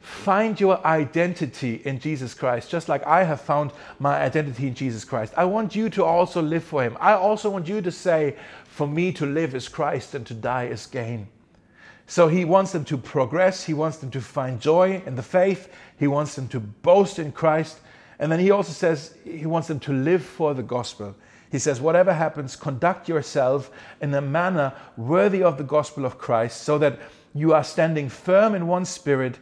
Find 0.04 0.60
your 0.60 0.86
identity 0.86 1.80
in 1.86 1.98
Jesus 1.98 2.34
Christ, 2.34 2.70
just 2.70 2.90
like 2.90 3.06
I 3.06 3.24
have 3.24 3.40
found 3.40 3.72
my 3.98 4.20
identity 4.20 4.66
in 4.66 4.74
Jesus 4.74 5.02
Christ. 5.02 5.32
I 5.34 5.46
want 5.46 5.74
you 5.74 5.88
to 5.88 6.04
also 6.04 6.42
live 6.42 6.62
for 6.62 6.82
Him. 6.82 6.98
I 7.00 7.14
also 7.14 7.48
want 7.48 7.66
you 7.66 7.80
to 7.80 7.90
say, 7.90 8.36
For 8.66 8.86
me 8.86 9.12
to 9.12 9.24
live 9.24 9.54
is 9.54 9.66
Christ 9.66 10.14
and 10.14 10.26
to 10.26 10.34
die 10.34 10.64
is 10.64 10.84
gain. 10.84 11.28
So 12.06 12.28
He 12.28 12.44
wants 12.44 12.72
them 12.72 12.84
to 12.84 12.98
progress. 12.98 13.64
He 13.64 13.72
wants 13.72 13.96
them 13.96 14.10
to 14.10 14.20
find 14.20 14.60
joy 14.60 15.02
in 15.06 15.16
the 15.16 15.22
faith. 15.22 15.72
He 15.98 16.06
wants 16.06 16.34
them 16.34 16.48
to 16.48 16.60
boast 16.60 17.18
in 17.18 17.32
Christ. 17.32 17.80
And 18.18 18.30
then 18.30 18.40
He 18.40 18.50
also 18.50 18.72
says 18.72 19.16
He 19.24 19.46
wants 19.46 19.68
them 19.68 19.80
to 19.80 19.92
live 19.92 20.24
for 20.24 20.54
the 20.54 20.62
gospel. 20.62 21.14
He 21.50 21.58
says, 21.58 21.80
Whatever 21.80 22.12
happens, 22.12 22.56
conduct 22.56 23.08
yourself 23.08 23.70
in 24.00 24.12
a 24.14 24.20
manner 24.20 24.72
worthy 24.96 25.42
of 25.42 25.56
the 25.56 25.64
gospel 25.64 26.04
of 26.04 26.18
Christ, 26.18 26.62
so 26.62 26.78
that 26.78 26.98
you 27.34 27.52
are 27.52 27.64
standing 27.64 28.08
firm 28.08 28.54
in 28.54 28.66
one 28.66 28.84
spirit 28.84 29.38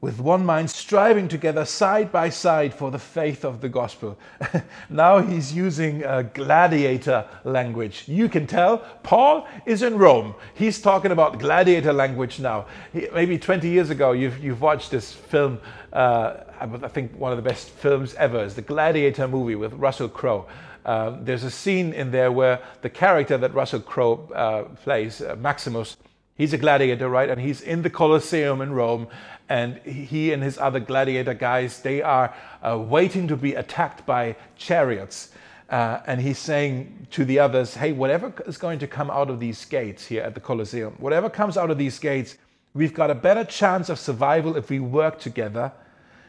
with 0.00 0.20
one 0.20 0.44
mind, 0.44 0.70
striving 0.70 1.26
together 1.26 1.64
side 1.64 2.12
by 2.12 2.28
side 2.28 2.74
for 2.74 2.90
the 2.90 2.98
faith 2.98 3.44
of 3.44 3.60
the 3.60 3.68
gospel. 3.68 4.18
now 4.90 5.18
he's 5.18 5.54
using 5.54 6.04
a 6.04 6.22
gladiator 6.22 7.26
language. 7.44 8.04
You 8.06 8.28
can 8.28 8.46
tell 8.46 8.78
Paul 9.02 9.48
is 9.64 9.82
in 9.82 9.96
Rome. 9.96 10.34
He's 10.54 10.80
talking 10.80 11.10
about 11.10 11.38
gladiator 11.38 11.92
language 11.92 12.38
now. 12.38 12.66
He, 12.92 13.08
maybe 13.14 13.38
20 13.38 13.68
years 13.68 13.88
ago, 13.90 14.12
you've, 14.12 14.44
you've 14.44 14.60
watched 14.60 14.90
this 14.90 15.12
film. 15.12 15.58
Uh, 15.92 16.34
I 16.60 16.88
think 16.88 17.16
one 17.16 17.32
of 17.32 17.36
the 17.36 17.48
best 17.48 17.68
films 17.70 18.14
ever 18.14 18.42
is 18.42 18.54
the 18.54 18.62
Gladiator 18.62 19.28
movie 19.28 19.54
with 19.54 19.72
Russell 19.74 20.08
Crowe. 20.08 20.46
Um, 20.84 21.24
there's 21.24 21.42
a 21.42 21.50
scene 21.50 21.92
in 21.92 22.12
there 22.12 22.30
where 22.30 22.60
the 22.82 22.90
character 22.90 23.36
that 23.38 23.52
Russell 23.54 23.80
Crowe 23.80 24.28
uh, 24.34 24.62
plays, 24.84 25.20
uh, 25.20 25.36
Maximus, 25.36 25.96
he's 26.36 26.52
a 26.52 26.58
gladiator, 26.58 27.08
right? 27.08 27.28
And 27.28 27.40
he's 27.40 27.60
in 27.60 27.82
the 27.82 27.90
Colosseum 27.90 28.60
in 28.60 28.72
Rome, 28.72 29.08
and 29.48 29.78
he 29.78 30.32
and 30.32 30.42
his 30.42 30.58
other 30.58 30.80
gladiator 30.80 31.34
guys 31.34 31.80
they 31.82 32.02
are 32.02 32.34
uh, 32.62 32.78
waiting 32.78 33.28
to 33.28 33.36
be 33.36 33.54
attacked 33.54 34.04
by 34.06 34.34
chariots 34.56 35.30
uh, 35.70 36.00
and 36.06 36.20
he's 36.20 36.38
saying 36.38 37.06
to 37.10 37.24
the 37.24 37.38
others 37.38 37.74
hey 37.74 37.92
whatever 37.92 38.32
is 38.46 38.58
going 38.58 38.78
to 38.78 38.86
come 38.86 39.10
out 39.10 39.30
of 39.30 39.40
these 39.40 39.64
gates 39.64 40.06
here 40.06 40.22
at 40.22 40.34
the 40.34 40.40
colosseum 40.40 40.94
whatever 40.98 41.30
comes 41.30 41.56
out 41.56 41.70
of 41.70 41.78
these 41.78 41.98
gates 41.98 42.36
we've 42.74 42.94
got 42.94 43.10
a 43.10 43.14
better 43.14 43.44
chance 43.44 43.88
of 43.88 43.98
survival 43.98 44.56
if 44.56 44.68
we 44.70 44.80
work 44.80 45.18
together 45.18 45.72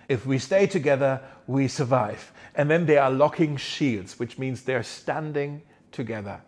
if 0.09 0.25
we 0.25 0.37
stay 0.37 0.67
together 0.67 1.21
we 1.47 1.67
survive 1.67 2.31
and 2.55 2.69
then 2.69 2.85
they 2.85 2.97
are 2.97 3.11
locking 3.11 3.57
shields 3.57 4.19
which 4.19 4.37
means 4.37 4.63
they're 4.63 4.83
standing 4.83 5.61
together 5.91 6.41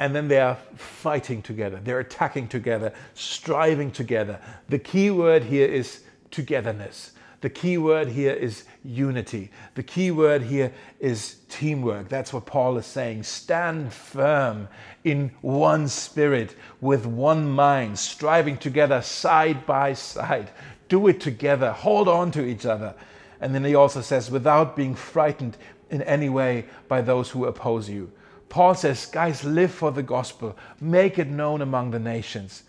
and 0.00 0.14
then 0.14 0.28
they 0.28 0.40
are 0.40 0.58
fighting 0.76 1.40
together, 1.40 1.80
they're 1.82 2.00
attacking 2.00 2.48
together, 2.48 2.92
striving 3.14 3.90
together. 3.90 4.40
The 4.68 4.78
key 4.78 5.10
word 5.10 5.44
here 5.44 5.66
is 5.66 6.02
togetherness. 6.30 7.12
The 7.40 7.50
key 7.50 7.76
word 7.76 8.08
here 8.08 8.32
is 8.32 8.64
unity. 8.82 9.50
The 9.74 9.82
key 9.82 10.10
word 10.10 10.42
here 10.42 10.72
is 10.98 11.36
teamwork. 11.50 12.08
That's 12.08 12.32
what 12.32 12.46
Paul 12.46 12.78
is 12.78 12.86
saying. 12.86 13.24
Stand 13.24 13.92
firm 13.92 14.68
in 15.04 15.30
one 15.42 15.88
spirit, 15.88 16.56
with 16.80 17.04
one 17.04 17.50
mind, 17.50 17.98
striving 17.98 18.56
together 18.56 19.02
side 19.02 19.66
by 19.66 19.92
side. 19.92 20.50
Do 20.94 21.08
it 21.08 21.20
together. 21.20 21.72
Hold 21.72 22.06
on 22.06 22.30
to 22.30 22.44
each 22.44 22.64
other. 22.64 22.94
And 23.40 23.52
then 23.52 23.64
he 23.64 23.74
also 23.74 24.00
says, 24.00 24.30
without 24.30 24.76
being 24.76 24.94
frightened 24.94 25.56
in 25.90 26.02
any 26.02 26.28
way 26.28 26.66
by 26.86 27.02
those 27.02 27.30
who 27.30 27.46
oppose 27.46 27.90
you. 27.90 28.12
Paul 28.48 28.76
says, 28.76 29.04
guys, 29.04 29.42
live 29.42 29.72
for 29.72 29.90
the 29.90 30.04
gospel, 30.04 30.56
make 30.80 31.18
it 31.18 31.26
known 31.26 31.62
among 31.62 31.90
the 31.90 31.98
nations. 31.98 32.62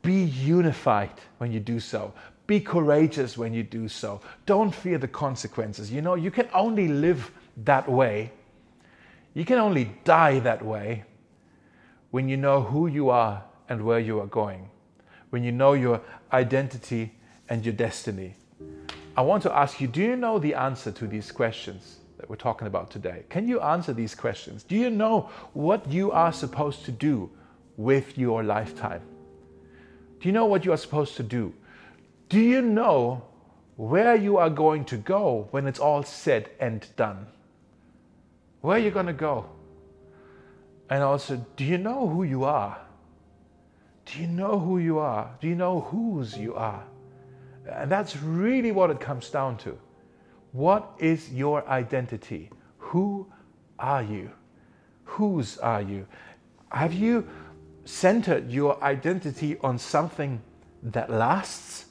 Be 0.00 0.22
unified 0.22 1.10
when 1.36 1.52
you 1.52 1.60
do 1.60 1.78
so. 1.78 2.14
Be 2.46 2.60
courageous 2.60 3.36
when 3.36 3.52
you 3.52 3.62
do 3.62 3.88
so. 3.88 4.22
Don't 4.46 4.74
fear 4.74 4.96
the 4.96 5.06
consequences. 5.06 5.92
You 5.92 6.00
know, 6.00 6.14
you 6.14 6.30
can 6.30 6.48
only 6.54 6.88
live 6.88 7.30
that 7.58 7.86
way. 7.86 8.32
You 9.34 9.44
can 9.44 9.58
only 9.58 9.90
die 10.04 10.38
that 10.38 10.64
way 10.64 11.04
when 12.10 12.26
you 12.26 12.38
know 12.38 12.62
who 12.62 12.86
you 12.86 13.10
are 13.10 13.44
and 13.68 13.84
where 13.84 14.00
you 14.00 14.18
are 14.18 14.26
going, 14.28 14.70
when 15.28 15.44
you 15.44 15.52
know 15.52 15.74
your 15.74 16.00
identity 16.32 17.12
and 17.48 17.64
your 17.64 17.74
destiny. 17.74 18.34
I 19.16 19.22
want 19.22 19.42
to 19.44 19.52
ask 19.52 19.80
you 19.80 19.88
do 19.88 20.02
you 20.02 20.16
know 20.16 20.38
the 20.38 20.54
answer 20.54 20.90
to 20.92 21.06
these 21.06 21.32
questions? 21.32 21.98
that 22.18 22.30
we're 22.30 22.36
talking 22.36 22.66
about 22.66 22.90
today. 22.90 23.24
Can 23.28 23.46
you 23.46 23.60
answer 23.60 23.92
these 23.92 24.14
questions? 24.14 24.62
Do 24.62 24.74
you 24.74 24.90
know 24.90 25.30
what 25.52 25.90
you 25.90 26.12
are 26.12 26.32
supposed 26.32 26.84
to 26.86 26.92
do 26.92 27.30
with 27.76 28.16
your 28.16 28.42
lifetime? 28.42 29.02
Do 30.20 30.28
you 30.28 30.32
know 30.32 30.46
what 30.46 30.64
you 30.64 30.72
are 30.72 30.78
supposed 30.78 31.16
to 31.16 31.22
do? 31.22 31.52
Do 32.28 32.40
you 32.40 32.62
know 32.62 33.22
where 33.76 34.16
you 34.16 34.38
are 34.38 34.50
going 34.50 34.84
to 34.86 34.96
go 34.96 35.48
when 35.50 35.66
it's 35.66 35.78
all 35.78 36.02
said 36.02 36.48
and 36.58 36.86
done? 36.96 37.26
Where 38.62 38.76
are 38.76 38.80
you 38.80 38.90
going 38.90 39.06
to 39.06 39.12
go? 39.12 39.46
And 40.88 41.02
also, 41.02 41.44
do 41.56 41.64
you 41.64 41.78
know 41.78 42.08
who 42.08 42.22
you 42.22 42.44
are? 42.44 42.78
Do 44.06 44.20
you 44.20 44.26
know 44.26 44.58
who 44.58 44.78
you 44.78 44.98
are? 44.98 45.30
Do 45.40 45.48
you 45.48 45.54
know 45.54 45.80
whose 45.80 46.38
you 46.38 46.54
are? 46.54 46.84
And 47.70 47.90
that's 47.90 48.16
really 48.16 48.72
what 48.72 48.90
it 48.90 49.00
comes 49.00 49.30
down 49.30 49.58
to. 49.58 49.78
What 50.52 50.92
is 50.98 51.32
your 51.32 51.68
identity? 51.68 52.50
Who 52.78 53.26
are 53.78 54.02
you? 54.02 54.30
Whose 55.04 55.58
are 55.58 55.82
you? 55.82 56.06
Have 56.70 56.94
you 56.94 57.26
centered 57.84 58.50
your 58.50 58.82
identity 58.82 59.58
on 59.62 59.78
something 59.78 60.40
that 60.82 61.10
lasts? 61.10 61.86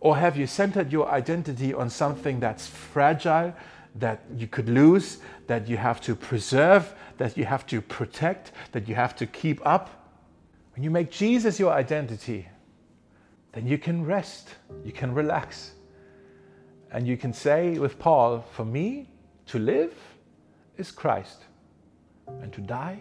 Or 0.00 0.16
have 0.16 0.36
you 0.36 0.46
centered 0.46 0.92
your 0.92 1.10
identity 1.10 1.74
on 1.74 1.90
something 1.90 2.40
that's 2.40 2.66
fragile, 2.66 3.54
that 3.96 4.20
you 4.36 4.46
could 4.46 4.68
lose, 4.68 5.18
that 5.46 5.68
you 5.68 5.76
have 5.76 6.00
to 6.02 6.14
preserve, 6.14 6.94
that 7.18 7.36
you 7.36 7.44
have 7.44 7.66
to 7.66 7.80
protect, 7.80 8.52
that 8.72 8.88
you 8.88 8.94
have 8.94 9.14
to 9.16 9.26
keep 9.26 9.64
up? 9.66 9.90
When 10.74 10.84
you 10.84 10.90
make 10.90 11.10
Jesus 11.10 11.58
your 11.58 11.72
identity, 11.72 12.48
then 13.52 13.66
you 13.66 13.78
can 13.78 14.04
rest, 14.04 14.48
you 14.84 14.92
can 14.92 15.12
relax. 15.12 15.72
And 16.92 17.06
you 17.06 17.16
can 17.16 17.32
say 17.32 17.78
with 17.78 17.98
Paul, 17.98 18.44
For 18.52 18.64
me, 18.64 19.08
to 19.46 19.58
live 19.58 19.94
is 20.76 20.90
Christ, 20.90 21.44
and 22.26 22.52
to 22.52 22.60
die 22.60 23.00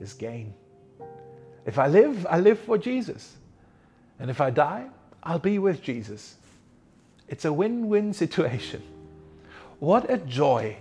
is 0.00 0.12
gain. 0.12 0.54
If 1.66 1.78
I 1.78 1.86
live, 1.86 2.26
I 2.28 2.40
live 2.40 2.58
for 2.58 2.78
Jesus. 2.78 3.36
And 4.18 4.30
if 4.30 4.40
I 4.40 4.50
die, 4.50 4.86
I'll 5.22 5.38
be 5.38 5.58
with 5.58 5.82
Jesus. 5.82 6.36
It's 7.28 7.44
a 7.44 7.52
win 7.52 7.88
win 7.88 8.12
situation. 8.24 8.82
What 9.78 10.10
a 10.10 10.18
joy 10.18 10.76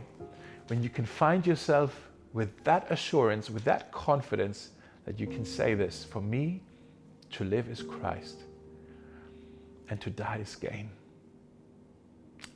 when 0.67 0.84
you 0.84 0.89
can 0.89 1.06
find 1.06 1.45
yourself 1.47 2.10
with 2.34 2.63
that 2.63 2.91
assurance, 2.91 3.49
with 3.49 3.63
that 3.63 3.91
confidence 3.91 4.69
that 5.06 5.19
you 5.19 5.28
can 5.28 5.45
say 5.45 5.73
this 5.73 6.04
For 6.04 6.21
me, 6.21 6.62
to 7.32 7.43
live 7.43 7.69
is 7.69 7.82
Christ, 7.82 8.43
and 9.89 9.99
to 10.02 10.10
die 10.10 10.39
is 10.41 10.56
gain. 10.56 10.89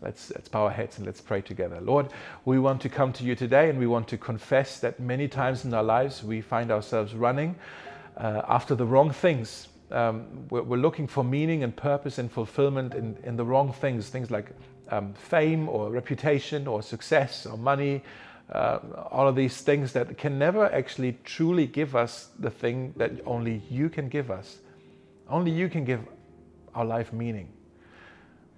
Let's, 0.01 0.31
let's 0.31 0.49
bow 0.49 0.65
our 0.65 0.71
heads 0.71 0.97
and 0.97 1.05
let's 1.05 1.21
pray 1.21 1.41
together. 1.41 1.79
Lord, 1.81 2.09
we 2.45 2.59
want 2.59 2.81
to 2.81 2.89
come 2.89 3.13
to 3.13 3.23
you 3.23 3.35
today 3.35 3.69
and 3.69 3.79
we 3.79 3.87
want 3.87 4.07
to 4.09 4.17
confess 4.17 4.79
that 4.81 4.99
many 4.99 5.27
times 5.27 5.65
in 5.65 5.73
our 5.73 5.83
lives 5.83 6.23
we 6.23 6.41
find 6.41 6.71
ourselves 6.71 7.13
running 7.13 7.55
uh, 8.17 8.41
after 8.47 8.75
the 8.75 8.85
wrong 8.85 9.11
things. 9.11 9.69
Um, 9.91 10.47
we're, 10.49 10.63
we're, 10.63 10.77
looking 10.77 11.07
for 11.07 11.23
meaning 11.23 11.63
and 11.63 11.75
purpose 11.75 12.17
and 12.17 12.31
fulfillment 12.31 12.95
in, 12.95 13.17
in 13.23 13.35
the 13.35 13.45
wrong 13.45 13.71
things, 13.71 14.09
things 14.09 14.31
like 14.31 14.51
um, 14.89 15.13
fame 15.13 15.69
or 15.69 15.91
reputation 15.91 16.67
or 16.67 16.81
success 16.81 17.45
or 17.45 17.57
money, 17.57 18.03
uh, 18.51 18.79
all 19.11 19.27
of 19.27 19.35
these 19.35 19.61
things 19.61 19.93
that 19.93 20.17
can 20.17 20.37
never 20.37 20.65
actually 20.73 21.17
truly 21.23 21.65
give 21.65 21.95
us 21.95 22.29
the 22.39 22.49
thing 22.49 22.93
that 22.97 23.11
only 23.25 23.61
you 23.69 23.89
can 23.89 24.09
give 24.09 24.31
us. 24.31 24.57
Only 25.29 25.51
you 25.51 25.69
can 25.69 25.85
give 25.85 26.01
our 26.75 26.85
life 26.85 27.13
meaning. 27.13 27.49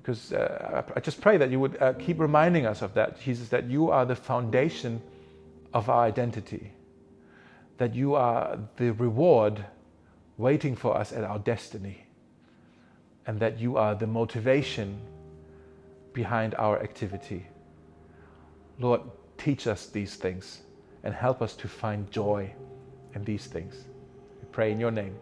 Because 0.02 0.34
uh, 0.34 0.84
I 0.96 1.00
just 1.00 1.20
pray 1.20 1.38
that 1.38 1.50
you 1.50 1.60
would 1.60 1.82
uh, 1.82 1.94
keep 1.94 2.20
reminding 2.20 2.66
us 2.66 2.82
of 2.82 2.94
that, 2.94 3.20
Jesus, 3.20 3.50
that 3.50 3.70
you 3.70 3.90
are 3.90 4.06
the 4.06 4.16
foundation 4.16 5.02
of 5.74 5.90
our 5.90 6.04
identity, 6.04 6.72
that 7.78 7.96
you 7.96 8.14
are 8.16 8.60
the 8.78 8.92
reward 8.92 9.66
waiting 10.38 10.76
for 10.76 10.96
us 10.96 11.12
at 11.12 11.24
our 11.24 11.40
destiny, 11.40 12.06
and 13.26 13.40
that 13.40 13.60
you 13.60 13.78
are 13.78 13.96
the 13.96 14.06
motivation 14.06 15.00
behind 16.14 16.54
our 16.56 16.82
activity. 16.82 17.48
Lord, 18.80 19.02
teach 19.38 19.68
us 19.68 19.88
these 19.88 20.16
things 20.16 20.62
and 21.04 21.14
help 21.14 21.42
us 21.42 21.56
to 21.56 21.68
find 21.68 22.10
joy 22.12 22.52
in 23.14 23.24
these 23.24 23.48
things. 23.48 23.86
We 24.42 24.48
pray 24.52 24.72
in 24.72 24.80
your 24.80 24.92
name. 24.92 25.16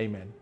Amen. 0.00 0.32